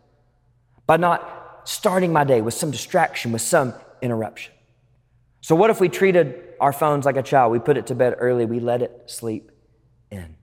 by 0.87 0.95
not 0.95 1.61
starting 1.65 2.13
my 2.13 2.23
day 2.23 2.39
with 2.39 2.53
some 2.53 2.71
distraction, 2.71 3.33
with 3.33 3.41
some 3.41 3.73
interruption. 4.01 4.53
So, 5.41 5.55
what 5.55 5.71
if 5.71 5.81
we 5.81 5.89
treated 5.89 6.53
our 6.61 6.71
phones 6.71 7.05
like 7.05 7.17
a 7.17 7.23
child? 7.23 7.51
We 7.51 7.59
put 7.59 7.75
it 7.75 7.87
to 7.87 7.95
bed 7.95 8.15
early, 8.19 8.45
we 8.45 8.61
let 8.61 8.81
it 8.81 9.03
sleep 9.07 9.50
in. 10.11 10.35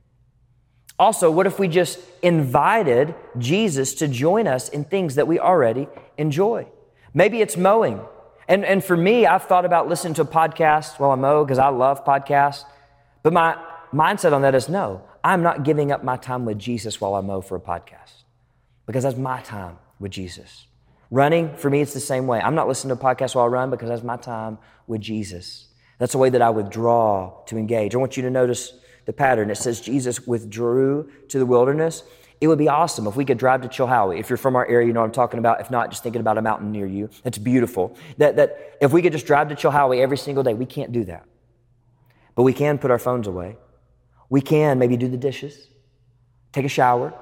Also, 0.98 1.30
what 1.30 1.46
if 1.46 1.58
we 1.58 1.68
just 1.68 2.00
invited 2.22 3.14
Jesus 3.38 3.94
to 3.94 4.08
join 4.08 4.48
us 4.48 4.68
in 4.68 4.84
things 4.84 5.14
that 5.14 5.28
we 5.28 5.38
already 5.38 5.86
enjoy? 6.16 6.66
Maybe 7.14 7.40
it's 7.40 7.56
mowing. 7.56 8.00
And, 8.48 8.64
and 8.64 8.82
for 8.82 8.96
me, 8.96 9.26
I've 9.26 9.44
thought 9.44 9.64
about 9.64 9.88
listening 9.88 10.14
to 10.14 10.22
a 10.22 10.26
podcast 10.26 10.98
while 10.98 11.12
I 11.12 11.14
mow 11.14 11.44
because 11.44 11.58
I 11.58 11.68
love 11.68 12.04
podcasts. 12.04 12.64
But 13.22 13.32
my 13.32 13.56
mindset 13.92 14.32
on 14.32 14.42
that 14.42 14.54
is 14.54 14.68
no, 14.68 15.02
I'm 15.22 15.42
not 15.42 15.62
giving 15.62 15.92
up 15.92 16.02
my 16.02 16.16
time 16.16 16.44
with 16.44 16.58
Jesus 16.58 17.00
while 17.00 17.14
I 17.14 17.20
mow 17.20 17.40
for 17.40 17.56
a 17.56 17.60
podcast 17.60 18.24
because 18.86 19.04
that's 19.04 19.16
my 19.16 19.40
time 19.42 19.78
with 20.00 20.10
Jesus. 20.10 20.66
Running, 21.10 21.54
for 21.56 21.70
me, 21.70 21.80
it's 21.80 21.94
the 21.94 22.00
same 22.00 22.26
way. 22.26 22.40
I'm 22.40 22.54
not 22.54 22.68
listening 22.68 22.96
to 22.96 23.00
a 23.00 23.04
podcast 23.04 23.34
while 23.34 23.44
I 23.44 23.48
run 23.48 23.70
because 23.70 23.88
that's 23.88 24.02
my 24.02 24.16
time 24.16 24.58
with 24.86 25.00
Jesus. 25.00 25.68
That's 25.98 26.12
the 26.12 26.18
way 26.18 26.30
that 26.30 26.42
I 26.42 26.50
withdraw 26.50 27.44
to 27.46 27.56
engage. 27.56 27.94
I 27.94 27.98
want 27.98 28.16
you 28.16 28.22
to 28.24 28.30
notice 28.30 28.72
the 29.08 29.12
pattern. 29.14 29.50
It 29.50 29.54
says 29.54 29.80
Jesus 29.80 30.26
withdrew 30.26 31.10
to 31.28 31.38
the 31.38 31.46
wilderness. 31.46 32.02
It 32.42 32.46
would 32.46 32.58
be 32.58 32.68
awesome 32.68 33.06
if 33.06 33.16
we 33.16 33.24
could 33.24 33.38
drive 33.38 33.62
to 33.62 33.68
Chilhowee. 33.68 34.20
If 34.20 34.28
you're 34.28 34.36
from 34.36 34.54
our 34.54 34.66
area, 34.66 34.86
you 34.86 34.92
know 34.92 35.00
what 35.00 35.06
I'm 35.06 35.12
talking 35.12 35.38
about. 35.38 35.62
If 35.62 35.70
not, 35.70 35.88
just 35.88 36.02
thinking 36.02 36.20
about 36.20 36.36
a 36.36 36.42
mountain 36.42 36.72
near 36.72 36.84
you. 36.84 37.08
That's 37.22 37.38
beautiful. 37.38 37.96
That, 38.18 38.36
that 38.36 38.76
if 38.82 38.92
we 38.92 39.00
could 39.00 39.12
just 39.12 39.24
drive 39.24 39.48
to 39.48 39.54
Chilhowee 39.54 40.02
every 40.02 40.18
single 40.18 40.44
day, 40.44 40.52
we 40.52 40.66
can't 40.66 40.92
do 40.92 41.04
that. 41.04 41.24
But 42.34 42.42
we 42.42 42.52
can 42.52 42.76
put 42.76 42.90
our 42.90 42.98
phones 42.98 43.26
away. 43.26 43.56
We 44.28 44.42
can 44.42 44.78
maybe 44.78 44.98
do 44.98 45.08
the 45.08 45.16
dishes, 45.16 45.68
take 46.52 46.66
a 46.66 46.68
shower, 46.68 47.14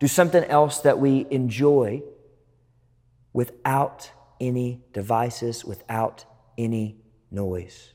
do 0.00 0.08
something 0.08 0.44
else 0.44 0.80
that 0.80 0.98
we 0.98 1.26
enjoy 1.28 2.02
without 3.34 4.10
any 4.40 4.80
devices, 4.94 5.62
without 5.62 6.24
any 6.56 6.96
noise. 7.30 7.92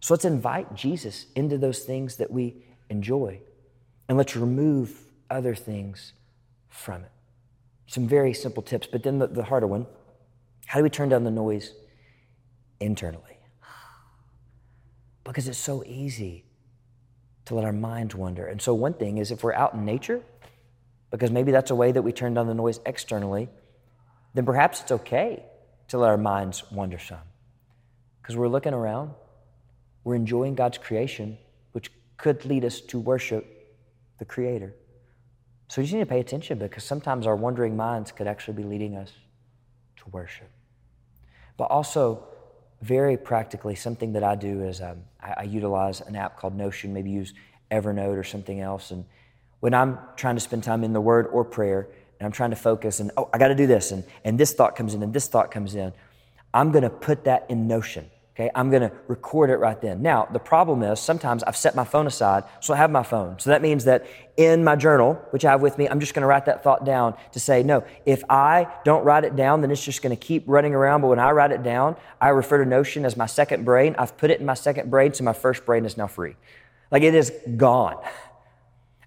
So 0.00 0.12
let's 0.12 0.26
invite 0.26 0.74
Jesus 0.74 1.24
into 1.34 1.56
those 1.56 1.80
things 1.80 2.16
that 2.16 2.30
we 2.30 2.65
enjoy 2.90 3.40
and 4.08 4.16
let's 4.16 4.36
remove 4.36 5.02
other 5.30 5.54
things 5.54 6.12
from 6.68 7.02
it. 7.02 7.10
Some 7.86 8.06
very 8.06 8.34
simple 8.34 8.62
tips, 8.62 8.86
but 8.86 9.02
then 9.02 9.18
the, 9.18 9.26
the 9.26 9.44
harder 9.44 9.66
one 9.66 9.86
how 10.66 10.80
do 10.80 10.82
we 10.82 10.90
turn 10.90 11.08
down 11.08 11.22
the 11.24 11.30
noise 11.30 11.72
internally? 12.80 13.38
Because 15.24 15.48
it's 15.48 15.58
so 15.58 15.82
easy 15.84 16.44
to 17.46 17.54
let 17.54 17.64
our 17.64 17.72
minds 17.72 18.14
wander. 18.14 18.46
And 18.46 18.60
so, 18.60 18.74
one 18.74 18.94
thing 18.94 19.18
is 19.18 19.30
if 19.30 19.42
we're 19.42 19.54
out 19.54 19.74
in 19.74 19.84
nature, 19.84 20.22
because 21.10 21.30
maybe 21.30 21.52
that's 21.52 21.70
a 21.70 21.74
way 21.74 21.92
that 21.92 22.02
we 22.02 22.12
turn 22.12 22.34
down 22.34 22.46
the 22.46 22.54
noise 22.54 22.80
externally, 22.84 23.48
then 24.34 24.44
perhaps 24.44 24.82
it's 24.82 24.92
okay 24.92 25.44
to 25.88 25.98
let 25.98 26.10
our 26.10 26.18
minds 26.18 26.64
wander 26.70 26.98
some. 26.98 27.26
Because 28.20 28.36
we're 28.36 28.48
looking 28.48 28.74
around, 28.74 29.12
we're 30.04 30.16
enjoying 30.16 30.54
God's 30.54 30.78
creation, 30.78 31.38
could 32.16 32.44
lead 32.44 32.64
us 32.64 32.80
to 32.80 32.98
worship 32.98 33.44
the 34.18 34.24
Creator. 34.24 34.74
So 35.68 35.80
you 35.80 35.92
need 35.94 36.04
to 36.04 36.06
pay 36.06 36.20
attention 36.20 36.58
because 36.58 36.84
sometimes 36.84 37.26
our 37.26 37.36
wandering 37.36 37.76
minds 37.76 38.12
could 38.12 38.26
actually 38.26 38.54
be 38.54 38.62
leading 38.62 38.96
us 38.96 39.12
to 39.98 40.04
worship. 40.10 40.48
But 41.56 41.64
also, 41.64 42.28
very 42.82 43.16
practically, 43.16 43.74
something 43.74 44.12
that 44.12 44.22
I 44.22 44.34
do 44.34 44.62
is 44.62 44.80
um, 44.80 45.02
I, 45.20 45.34
I, 45.38 45.42
utilize 45.44 46.02
an 46.02 46.14
app 46.14 46.38
called 46.38 46.54
Notion, 46.54 46.92
maybe 46.92 47.10
use 47.10 47.32
Evernote 47.70 48.18
or 48.18 48.24
something 48.24 48.60
else. 48.60 48.90
And 48.90 49.06
when 49.60 49.72
I'm 49.72 49.98
trying 50.16 50.36
to 50.36 50.40
spend 50.40 50.62
time 50.62 50.84
in 50.84 50.92
the 50.92 51.00
Word 51.00 51.26
or 51.32 51.44
prayer, 51.44 51.88
and 52.20 52.26
I'm 52.26 52.32
trying 52.32 52.50
to 52.50 52.56
focus, 52.56 53.00
and 53.00 53.10
oh, 53.16 53.30
I 53.32 53.38
got 53.38 53.48
to 53.48 53.54
do 53.54 53.66
this, 53.66 53.92
and, 53.92 54.04
and 54.24 54.38
this 54.38 54.52
thought 54.52 54.76
comes 54.76 54.94
in, 54.94 55.02
and 55.02 55.12
this 55.12 55.26
thought 55.26 55.50
comes 55.50 55.74
in, 55.74 55.92
I'm 56.52 56.70
going 56.70 56.82
to 56.84 56.90
put 56.90 57.24
that 57.24 57.46
in 57.48 57.66
Notion. 57.66 58.10
Okay, 58.36 58.50
I'm 58.54 58.70
to 58.82 58.92
record 59.08 59.48
it 59.48 59.56
right 59.56 59.80
then. 59.80 60.02
Now, 60.02 60.28
the 60.30 60.38
problem 60.38 60.82
is 60.82 61.00
sometimes 61.00 61.42
I've 61.44 61.56
set 61.56 61.74
my 61.74 61.84
phone 61.84 62.06
aside, 62.06 62.44
so 62.60 62.74
I 62.74 62.76
have 62.76 62.90
my 62.90 63.02
phone. 63.02 63.38
So 63.38 63.48
that 63.48 63.62
means 63.62 63.84
that 63.84 64.06
in 64.36 64.62
my 64.62 64.76
journal, 64.76 65.14
which 65.30 65.46
I 65.46 65.52
have 65.52 65.62
with 65.62 65.78
me, 65.78 65.88
I'm 65.88 66.00
just 66.00 66.12
to 66.20 66.26
write 66.26 66.44
that 66.44 66.62
thought 66.62 66.84
down 66.84 67.14
to 67.32 67.40
say, 67.40 67.62
no, 67.62 67.82
if 68.04 68.22
I 68.28 68.66
don't 68.84 69.04
write 69.04 69.24
it 69.24 69.36
down, 69.36 69.62
then 69.62 69.70
it's 69.70 69.82
just 69.82 70.02
to 70.14 70.20
keep 70.20 70.44
running 70.46 70.74
around. 70.74 71.00
But 71.00 71.06
when 71.06 71.18
I 71.18 71.30
write 71.30 71.50
it 71.50 71.62
down, 71.62 71.96
I 72.20 72.28
refer 72.28 72.62
to 72.62 72.68
Notion 72.68 73.06
as 73.06 73.16
my 73.16 73.24
second 73.24 73.64
brain. 73.64 73.96
I've 73.98 74.18
put 74.18 74.30
it 74.30 74.38
in 74.38 74.44
my 74.44 74.52
second 74.52 74.90
brain, 74.90 75.14
so 75.14 75.24
my 75.24 75.32
first 75.32 75.64
brain 75.64 75.86
is 75.86 75.96
now 75.96 76.06
free. 76.06 76.36
Like 76.90 77.04
it 77.04 77.14
is 77.14 77.32
gone. 77.56 77.96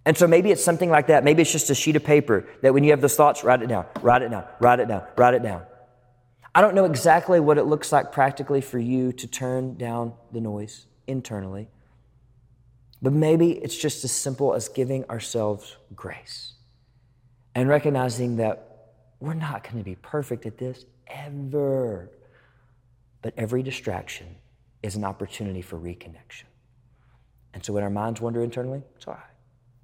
And 0.06 0.18
so 0.18 0.26
maybe 0.26 0.50
it's 0.50 0.64
something 0.64 0.90
like 0.90 1.06
that. 1.08 1.24
Maybe 1.24 1.44
it's 1.44 1.52
just 1.52 1.70
a 1.70 1.76
sheet 1.76 1.96
of 1.96 2.04
paper 2.04 2.48
that 2.64 2.74
when 2.74 2.84
you 2.84 2.90
have 2.90 3.02
those 3.02 3.16
thoughts, 3.16 3.44
write 3.44 3.62
it 3.62 3.68
down, 3.68 3.86
write 4.02 4.24
it 4.24 4.32
down, 4.32 4.46
write 4.60 4.80
it 4.80 4.88
down, 4.88 5.04
write 5.16 5.36
it 5.36 5.44
down. 5.44 5.62
I 6.60 6.62
don't 6.62 6.76
know 6.76 6.84
exactly 6.84 7.40
what 7.40 7.58
it 7.58 7.64
looks 7.64 7.94
like 7.94 8.12
practically 8.12 8.60
for 8.60 8.80
you 8.80 9.14
to 9.14 9.28
turn 9.28 9.78
down 9.78 10.12
the 10.34 10.42
noise 10.42 10.88
internally, 11.08 11.70
but 13.02 13.14
maybe 13.14 13.52
it's 13.52 13.78
just 13.78 14.04
as 14.04 14.12
simple 14.12 14.54
as 14.54 14.68
giving 14.68 15.06
ourselves 15.06 15.78
grace 15.96 16.56
and 17.56 17.70
recognizing 17.70 18.36
that 18.36 18.90
we're 19.22 19.36
not 19.36 19.64
going 19.64 19.78
to 19.78 19.86
be 19.86 19.96
perfect 19.96 20.46
at 20.46 20.58
this 20.58 20.84
ever. 21.08 22.12
But 23.22 23.36
every 23.38 23.64
distraction 23.64 24.28
is 24.84 24.98
an 24.98 25.06
opportunity 25.06 25.62
for 25.62 25.80
reconnection. 25.80 26.44
And 27.54 27.64
so 27.64 27.72
when 27.72 27.84
our 27.84 27.90
minds 27.90 28.20
wander 28.20 28.44
internally, 28.44 28.84
it's 28.98 29.08
all 29.08 29.14
right. 29.14 29.24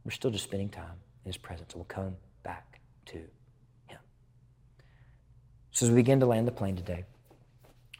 We're 0.03 0.11
still 0.11 0.29
just 0.29 0.43
spending 0.43 0.67
time 0.67 0.97
in 1.23 1.29
His 1.29 1.37
presence, 1.37 1.73
we'll 1.73 1.85
come 1.85 2.17
back 2.43 2.81
to 3.05 3.23
so 5.75 5.85
as 5.85 5.89
we 5.89 5.97
begin 5.97 6.21
to 6.21 6.25
land 6.25 6.47
the 6.47 6.53
plane 6.53 6.77
today, 6.77 7.03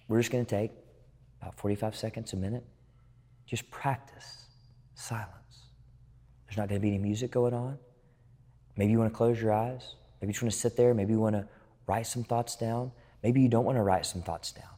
we're 0.08 0.20
just 0.20 0.32
going 0.32 0.46
to 0.46 0.50
take 0.50 0.72
about 1.42 1.58
45 1.58 1.94
seconds, 1.94 2.32
a 2.32 2.38
minute, 2.38 2.64
just 3.46 3.70
practice 3.70 4.46
silence. 4.94 5.66
There's 6.48 6.56
not 6.56 6.70
going 6.70 6.80
to 6.80 6.82
be 6.82 6.88
any 6.88 7.00
music 7.00 7.32
going 7.32 7.54
on. 7.54 7.78
Maybe 8.78 8.94
you 8.94 8.98
want 8.98 9.12
to 9.12 9.18
close 9.18 9.42
your 9.42 9.52
eyes. 9.52 9.96
Maybe 10.22 10.30
you 10.30 10.34
just 10.36 10.44
want 10.44 10.54
to 10.54 10.58
sit 10.58 10.78
there. 10.78 10.94
Maybe 10.94 11.12
you 11.12 11.20
want 11.20 11.36
to 11.36 11.50
write 11.86 12.08
some 12.08 12.24
thoughts 12.24 12.56
down. 12.56 12.94
Maybe 13.22 13.42
you 13.42 13.50
don't 13.50 13.66
want 13.66 13.78
to 13.78 13.84
write 13.84 14.06
some 14.06 14.22
thoughts 14.22 14.54
down. 14.54 14.70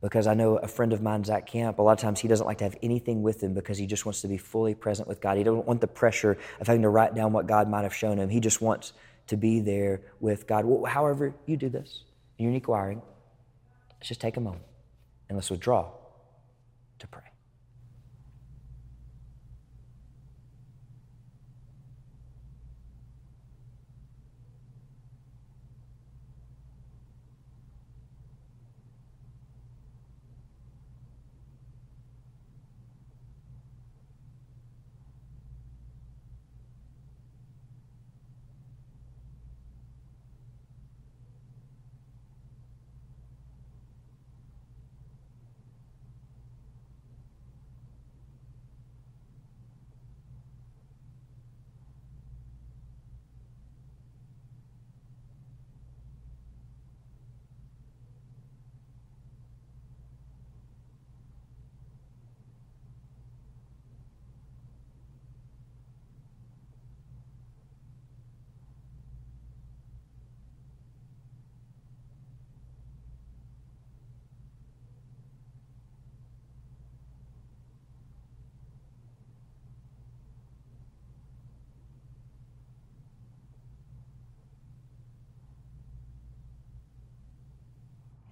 Because 0.00 0.26
I 0.26 0.32
know 0.32 0.56
a 0.56 0.66
friend 0.66 0.94
of 0.94 1.02
mine, 1.02 1.24
Zach 1.24 1.46
Camp, 1.46 1.78
a 1.78 1.82
lot 1.82 1.92
of 1.92 1.98
times 1.98 2.20
he 2.20 2.28
doesn't 2.28 2.46
like 2.46 2.56
to 2.58 2.64
have 2.64 2.76
anything 2.82 3.20
with 3.20 3.42
him 3.42 3.52
because 3.52 3.76
he 3.76 3.86
just 3.86 4.06
wants 4.06 4.22
to 4.22 4.28
be 4.28 4.38
fully 4.38 4.74
present 4.74 5.08
with 5.08 5.20
God. 5.20 5.36
He 5.36 5.44
doesn't 5.44 5.66
want 5.66 5.82
the 5.82 5.88
pressure 5.88 6.38
of 6.58 6.66
having 6.66 6.80
to 6.80 6.88
write 6.88 7.14
down 7.14 7.34
what 7.34 7.46
God 7.46 7.68
might 7.68 7.82
have 7.82 7.94
shown 7.94 8.18
him. 8.18 8.30
He 8.30 8.40
just 8.40 8.62
wants 8.62 8.94
to 9.26 9.36
be 9.36 9.60
there 9.60 10.00
with 10.20 10.46
God. 10.46 10.64
However, 10.88 11.34
you 11.44 11.58
do 11.58 11.68
this 11.68 12.04
unique 12.38 12.68
wiring. 12.68 13.02
Let's 13.98 14.08
just 14.08 14.20
take 14.20 14.36
a 14.36 14.40
moment 14.40 14.64
and 15.28 15.36
let's 15.36 15.50
withdraw 15.50 15.90
to 16.98 17.06
pray. 17.06 17.22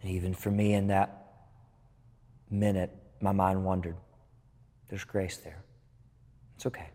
And 0.05 0.13
even 0.13 0.35
for 0.35 0.51
me 0.51 0.75
in 0.75 0.89
that 0.89 1.33
minute, 2.51 2.95
my 3.23 3.33
mind 3.33 3.65
wandered. 3.65 3.97
There's 4.89 5.03
grace 5.03 5.39
there. 5.39 5.65
It's 6.57 6.67
okay. 6.67 6.91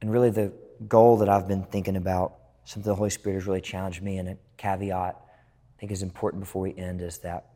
And 0.00 0.10
really, 0.10 0.30
the 0.30 0.54
goal 0.88 1.18
that 1.18 1.28
I've 1.28 1.46
been 1.46 1.64
thinking 1.64 1.96
about, 1.96 2.32
something 2.64 2.88
the 2.88 2.96
Holy 2.96 3.10
Spirit 3.10 3.36
has 3.36 3.46
really 3.46 3.60
challenged 3.60 4.02
me, 4.02 4.16
and 4.16 4.30
a 4.30 4.38
caveat 4.56 5.16
I 5.20 5.78
think 5.78 5.92
is 5.92 6.02
important 6.02 6.40
before 6.40 6.62
we 6.62 6.74
end, 6.78 7.02
is 7.02 7.18
that 7.18 7.50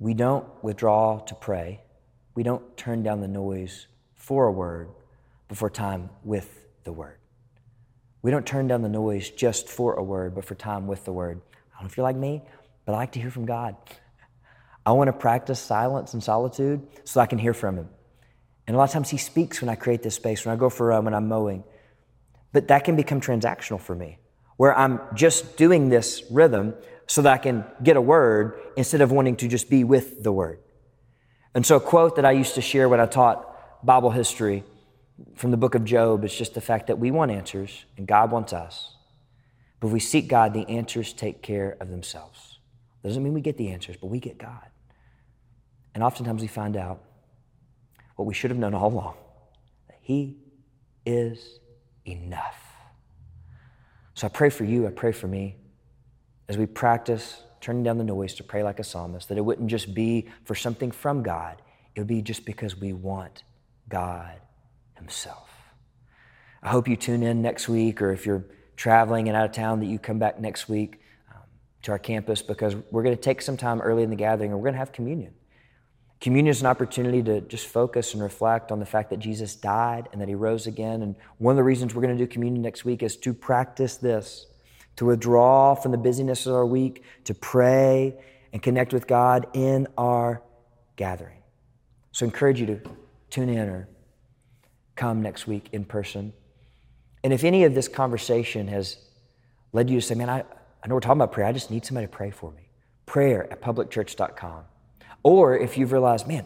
we 0.00 0.12
don't 0.12 0.44
withdraw 0.64 1.20
to 1.20 1.34
pray. 1.36 1.80
We 2.34 2.42
don't 2.42 2.76
turn 2.76 3.04
down 3.04 3.20
the 3.20 3.28
noise 3.28 3.86
for 4.16 4.48
a 4.48 4.52
word 4.52 4.88
before 5.46 5.70
time 5.70 6.10
with 6.24 6.66
the 6.82 6.92
word. 6.92 7.18
We 8.20 8.32
don't 8.32 8.44
turn 8.44 8.66
down 8.66 8.82
the 8.82 8.88
noise 8.88 9.30
just 9.30 9.68
for 9.68 9.94
a 9.94 10.02
word, 10.02 10.34
but 10.34 10.44
for 10.44 10.56
time 10.56 10.88
with 10.88 11.04
the 11.04 11.12
word. 11.12 11.40
I 11.72 11.76
don't 11.76 11.84
know 11.84 11.86
if 11.86 11.96
you're 11.96 12.02
like 12.02 12.16
me, 12.16 12.42
but 12.84 12.92
I 12.92 12.96
like 12.96 13.12
to 13.12 13.20
hear 13.20 13.30
from 13.30 13.46
God. 13.46 13.76
I 14.86 14.92
want 14.92 15.08
to 15.08 15.12
practice 15.12 15.60
silence 15.60 16.12
and 16.12 16.22
solitude 16.22 16.86
so 17.04 17.20
I 17.20 17.26
can 17.26 17.38
hear 17.38 17.54
from 17.54 17.76
Him. 17.76 17.88
And 18.66 18.74
a 18.74 18.78
lot 18.78 18.84
of 18.84 18.90
times 18.90 19.10
He 19.10 19.16
speaks 19.16 19.60
when 19.60 19.68
I 19.68 19.74
create 19.74 20.02
this 20.02 20.14
space, 20.14 20.44
when 20.44 20.54
I 20.54 20.58
go 20.58 20.68
for 20.68 20.90
a 20.90 20.94
run, 20.94 21.04
when 21.04 21.14
I'm 21.14 21.28
mowing. 21.28 21.64
But 22.52 22.68
that 22.68 22.84
can 22.84 22.96
become 22.96 23.20
transactional 23.20 23.80
for 23.80 23.94
me, 23.94 24.18
where 24.56 24.76
I'm 24.76 25.00
just 25.14 25.56
doing 25.56 25.88
this 25.88 26.22
rhythm 26.30 26.74
so 27.06 27.22
that 27.22 27.32
I 27.32 27.38
can 27.38 27.64
get 27.82 27.96
a 27.96 28.00
word 28.00 28.58
instead 28.76 29.00
of 29.00 29.10
wanting 29.12 29.36
to 29.36 29.48
just 29.48 29.68
be 29.68 29.84
with 29.84 30.22
the 30.22 30.32
word. 30.32 30.60
And 31.54 31.64
so, 31.64 31.76
a 31.76 31.80
quote 31.80 32.16
that 32.16 32.24
I 32.24 32.32
used 32.32 32.54
to 32.56 32.60
share 32.60 32.88
when 32.88 33.00
I 33.00 33.06
taught 33.06 33.84
Bible 33.84 34.10
history 34.10 34.64
from 35.36 35.50
the 35.50 35.56
book 35.56 35.74
of 35.74 35.84
Job 35.84 36.24
is 36.24 36.34
just 36.34 36.54
the 36.54 36.60
fact 36.60 36.88
that 36.88 36.98
we 36.98 37.10
want 37.10 37.30
answers 37.30 37.84
and 37.96 38.06
God 38.06 38.30
wants 38.30 38.52
us. 38.52 38.96
But 39.80 39.88
if 39.88 39.92
we 39.92 40.00
seek 40.00 40.28
God, 40.28 40.54
the 40.54 40.68
answers 40.68 41.12
take 41.12 41.42
care 41.42 41.76
of 41.80 41.90
themselves. 41.90 42.53
Doesn't 43.04 43.22
mean 43.22 43.34
we 43.34 43.42
get 43.42 43.58
the 43.58 43.68
answers, 43.68 43.96
but 43.96 44.06
we 44.06 44.18
get 44.18 44.38
God. 44.38 44.66
And 45.94 46.02
oftentimes 46.02 46.40
we 46.40 46.48
find 46.48 46.76
out 46.76 47.02
what 48.16 48.24
we 48.24 48.32
should 48.32 48.50
have 48.50 48.58
known 48.58 48.74
all 48.74 48.88
along 48.88 49.14
that 49.88 49.98
He 50.00 50.38
is 51.04 51.60
enough. 52.06 52.60
So 54.14 54.26
I 54.26 54.30
pray 54.30 54.48
for 54.48 54.64
you, 54.64 54.86
I 54.86 54.90
pray 54.90 55.12
for 55.12 55.28
me, 55.28 55.56
as 56.48 56.56
we 56.56 56.64
practice 56.64 57.42
turning 57.60 57.82
down 57.82 57.98
the 57.98 58.04
noise 58.04 58.34
to 58.34 58.42
pray 58.42 58.62
like 58.62 58.78
a 58.78 58.84
psalmist, 58.84 59.28
that 59.28 59.36
it 59.36 59.42
wouldn't 59.42 59.68
just 59.68 59.94
be 59.94 60.28
for 60.44 60.54
something 60.54 60.90
from 60.90 61.22
God, 61.22 61.60
it 61.94 62.00
would 62.00 62.06
be 62.06 62.22
just 62.22 62.46
because 62.46 62.76
we 62.76 62.94
want 62.94 63.44
God 63.88 64.40
Himself. 64.96 65.50
I 66.62 66.70
hope 66.70 66.88
you 66.88 66.96
tune 66.96 67.22
in 67.22 67.42
next 67.42 67.68
week, 67.68 68.00
or 68.00 68.12
if 68.12 68.24
you're 68.24 68.44
traveling 68.76 69.28
and 69.28 69.36
out 69.36 69.44
of 69.44 69.52
town, 69.52 69.80
that 69.80 69.86
you 69.86 69.98
come 69.98 70.18
back 70.18 70.40
next 70.40 70.70
week 70.70 71.00
to 71.84 71.92
our 71.92 71.98
campus 71.98 72.42
because 72.42 72.74
we're 72.90 73.02
going 73.02 73.16
to 73.16 73.22
take 73.22 73.40
some 73.40 73.56
time 73.56 73.80
early 73.80 74.02
in 74.02 74.10
the 74.10 74.16
gathering 74.16 74.50
and 74.50 74.58
we're 74.58 74.64
going 74.64 74.74
to 74.74 74.78
have 74.78 74.92
communion. 74.92 75.32
Communion 76.20 76.50
is 76.50 76.60
an 76.60 76.66
opportunity 76.66 77.22
to 77.22 77.42
just 77.42 77.66
focus 77.66 78.14
and 78.14 78.22
reflect 78.22 78.72
on 78.72 78.80
the 78.80 78.86
fact 78.86 79.10
that 79.10 79.18
Jesus 79.18 79.54
died 79.54 80.08
and 80.12 80.20
that 80.20 80.28
he 80.28 80.34
rose 80.34 80.66
again. 80.66 81.02
And 81.02 81.16
one 81.38 81.52
of 81.52 81.56
the 81.56 81.64
reasons 81.64 81.94
we're 81.94 82.02
going 82.02 82.16
to 82.16 82.24
do 82.24 82.26
communion 82.26 82.62
next 82.62 82.84
week 82.84 83.02
is 83.02 83.16
to 83.18 83.34
practice 83.34 83.96
this, 83.98 84.46
to 84.96 85.04
withdraw 85.04 85.74
from 85.74 85.92
the 85.92 85.98
busyness 85.98 86.46
of 86.46 86.54
our 86.54 86.64
week, 86.64 87.02
to 87.24 87.34
pray 87.34 88.14
and 88.52 88.62
connect 88.62 88.94
with 88.94 89.06
God 89.06 89.46
in 89.52 89.86
our 89.98 90.42
gathering. 90.96 91.42
So 92.12 92.24
I 92.24 92.28
encourage 92.28 92.60
you 92.60 92.66
to 92.66 92.80
tune 93.28 93.50
in 93.50 93.68
or 93.68 93.88
come 94.96 95.20
next 95.20 95.46
week 95.46 95.68
in 95.72 95.84
person. 95.84 96.32
And 97.22 97.32
if 97.32 97.44
any 97.44 97.64
of 97.64 97.74
this 97.74 97.88
conversation 97.88 98.68
has 98.68 98.96
led 99.72 99.90
you 99.90 100.00
to 100.00 100.06
say, 100.06 100.14
man, 100.14 100.30
I, 100.30 100.44
I 100.84 100.88
know 100.88 100.94
we're 100.94 101.00
talking 101.00 101.20
about 101.20 101.32
prayer, 101.32 101.46
I 101.46 101.52
just 101.52 101.70
need 101.70 101.86
somebody 101.86 102.06
to 102.06 102.12
pray 102.12 102.30
for 102.30 102.52
me, 102.52 102.68
prayer 103.06 103.50
at 103.50 103.62
publicchurch.com. 103.62 104.64
Or 105.22 105.56
if 105.56 105.78
you've 105.78 105.92
realized, 105.92 106.28
man, 106.28 106.44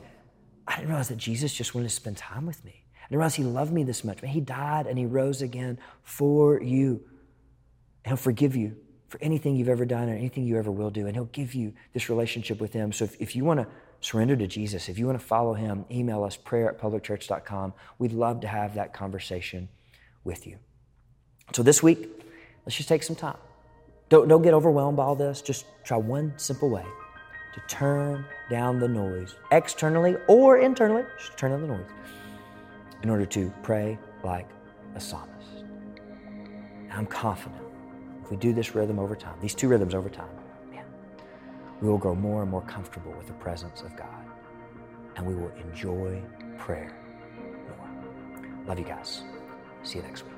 I 0.67 0.77
didn't 0.77 0.91
realize 0.91 1.09
that 1.09 1.19
Jesus 1.19 1.53
just 1.53 1.75
wanted 1.75 1.89
to 1.89 1.95
spend 1.95 2.17
time 2.17 2.47
with 2.47 2.65
me. 2.65 2.85
I 2.95 3.09
didn't 3.09 3.19
realize 3.19 3.35
he 3.35 3.43
loved 3.43 3.73
me 3.73 3.83
this 3.83 4.05
much. 4.05 4.23
Man, 4.23 4.31
he 4.31 4.41
died 4.41 4.87
and 4.87 4.97
he 4.97 5.07
rose 5.07 5.43
again 5.43 5.79
for 6.03 6.63
you. 6.63 7.03
And 8.05 8.13
he'll 8.13 8.17
forgive 8.17 8.55
you 8.55 8.77
for 9.09 9.19
anything 9.21 9.57
you've 9.57 9.69
ever 9.69 9.85
done 9.85 10.09
or 10.09 10.15
anything 10.15 10.45
you 10.45 10.57
ever 10.57 10.71
will 10.71 10.91
do. 10.91 11.07
And 11.07 11.17
he'll 11.17 11.25
give 11.25 11.55
you 11.55 11.73
this 11.93 12.09
relationship 12.09 12.61
with 12.61 12.73
him. 12.73 12.93
So 12.93 13.05
if, 13.05 13.21
if 13.21 13.35
you 13.35 13.45
want 13.45 13.61
to 13.61 13.67
surrender 14.01 14.37
to 14.37 14.47
Jesus, 14.47 14.89
if 14.89 14.99
you 14.99 15.07
want 15.07 15.19
to 15.19 15.25
follow 15.25 15.55
him, 15.55 15.85
email 15.91 16.23
us 16.23 16.37
prayer 16.37 16.69
at 16.69 16.79
publicchurch.com. 16.79 17.73
We'd 17.99 18.13
love 18.13 18.41
to 18.43 18.49
have 18.49 18.75
that 18.75 18.93
conversation 18.93 19.69
with 20.23 20.47
you. 20.47 20.59
So 21.55 21.63
this 21.63 21.83
week, 21.83 22.09
let's 22.67 22.77
just 22.77 22.89
take 22.89 23.03
some 23.03 23.17
time. 23.17 23.39
Don't, 24.09 24.29
don't 24.29 24.43
get 24.43 24.55
overwhelmed 24.55 24.97
by 24.97 25.05
all 25.05 25.15
this. 25.15 25.43
Just 25.43 25.67
try 25.85 25.97
one 25.97 26.33
simple 26.37 26.71
way 26.71 26.85
to 27.55 27.61
turn 27.69 28.25
down 28.51 28.79
the 28.79 28.89
noise, 28.89 29.37
externally 29.51 30.17
or 30.29 30.59
internally, 30.59 31.05
just 31.19 31.37
turn 31.37 31.51
down 31.51 31.63
the 31.63 31.69
noise, 31.69 31.91
in 33.03 33.11
order 33.11 33.27
to 33.27 33.53
pray 33.63 33.99
like 34.23 34.49
a 34.95 35.01
psalmist. 35.01 35.65
I'm 36.91 37.07
confident 37.07 37.63
if 38.23 38.31
we 38.31 38.37
do 38.37 38.53
this 38.53 38.75
rhythm 38.75 38.99
over 38.99 39.15
time, 39.15 39.37
these 39.41 39.55
two 39.55 39.69
rhythms 39.69 39.95
over 39.95 40.09
time, 40.09 40.29
man, 40.71 40.85
we 41.81 41.89
will 41.89 41.99
grow 41.99 42.15
more 42.15 42.43
and 42.43 42.51
more 42.51 42.63
comfortable 42.63 43.13
with 43.13 43.27
the 43.27 43.35
presence 43.35 43.83
of 43.83 43.97
God 43.97 44.25
and 45.17 45.27
we 45.27 45.35
will 45.35 45.53
enjoy 45.69 46.23
prayer 46.57 46.95
more. 47.69 48.67
Love 48.67 48.79
you 48.79 48.85
guys. 48.85 49.23
See 49.83 49.99
you 49.99 50.05
next 50.05 50.25
week. 50.25 50.38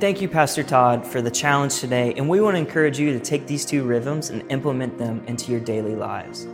Thank 0.00 0.22
you, 0.22 0.28
Pastor 0.28 0.62
Todd, 0.62 1.04
for 1.04 1.20
the 1.20 1.30
challenge 1.30 1.80
today, 1.80 2.14
and 2.16 2.28
we 2.28 2.40
want 2.40 2.54
to 2.54 2.58
encourage 2.60 3.00
you 3.00 3.12
to 3.12 3.18
take 3.18 3.48
these 3.48 3.64
two 3.64 3.82
rhythms 3.82 4.30
and 4.30 4.48
implement 4.48 4.96
them 4.96 5.24
into 5.26 5.50
your 5.50 5.60
daily 5.60 5.96
lives. 5.96 6.46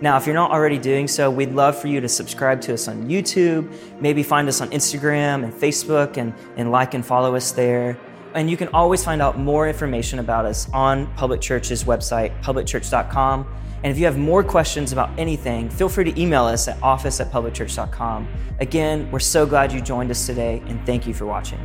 Now, 0.00 0.16
if 0.16 0.26
you're 0.26 0.34
not 0.34 0.52
already 0.52 0.78
doing 0.78 1.08
so, 1.08 1.28
we'd 1.28 1.50
love 1.54 1.76
for 1.76 1.88
you 1.88 2.00
to 2.00 2.08
subscribe 2.08 2.60
to 2.62 2.74
us 2.74 2.86
on 2.86 3.08
YouTube, 3.08 3.68
maybe 4.00 4.22
find 4.22 4.46
us 4.46 4.60
on 4.60 4.70
Instagram 4.70 5.42
and 5.42 5.52
Facebook 5.52 6.18
and, 6.18 6.32
and 6.56 6.70
like 6.70 6.94
and 6.94 7.04
follow 7.04 7.34
us 7.34 7.50
there. 7.50 7.98
And 8.34 8.48
you 8.48 8.56
can 8.56 8.68
always 8.68 9.02
find 9.02 9.20
out 9.20 9.40
more 9.40 9.68
information 9.68 10.20
about 10.20 10.44
us 10.46 10.70
on 10.72 11.12
Public 11.14 11.40
Church's 11.40 11.82
website, 11.82 12.40
publicchurch.com. 12.42 13.44
And 13.82 13.90
if 13.90 13.98
you 13.98 14.04
have 14.04 14.18
more 14.18 14.44
questions 14.44 14.92
about 14.92 15.10
anything, 15.18 15.68
feel 15.68 15.88
free 15.88 16.04
to 16.04 16.20
email 16.20 16.44
us 16.44 16.68
at 16.68 16.80
office 16.80 17.18
at 17.18 17.32
publicchurch.com. 17.32 18.28
Again, 18.60 19.10
we're 19.10 19.18
so 19.18 19.46
glad 19.46 19.72
you 19.72 19.80
joined 19.80 20.12
us 20.12 20.26
today, 20.26 20.62
and 20.66 20.84
thank 20.86 21.08
you 21.08 21.14
for 21.14 21.26
watching. 21.26 21.58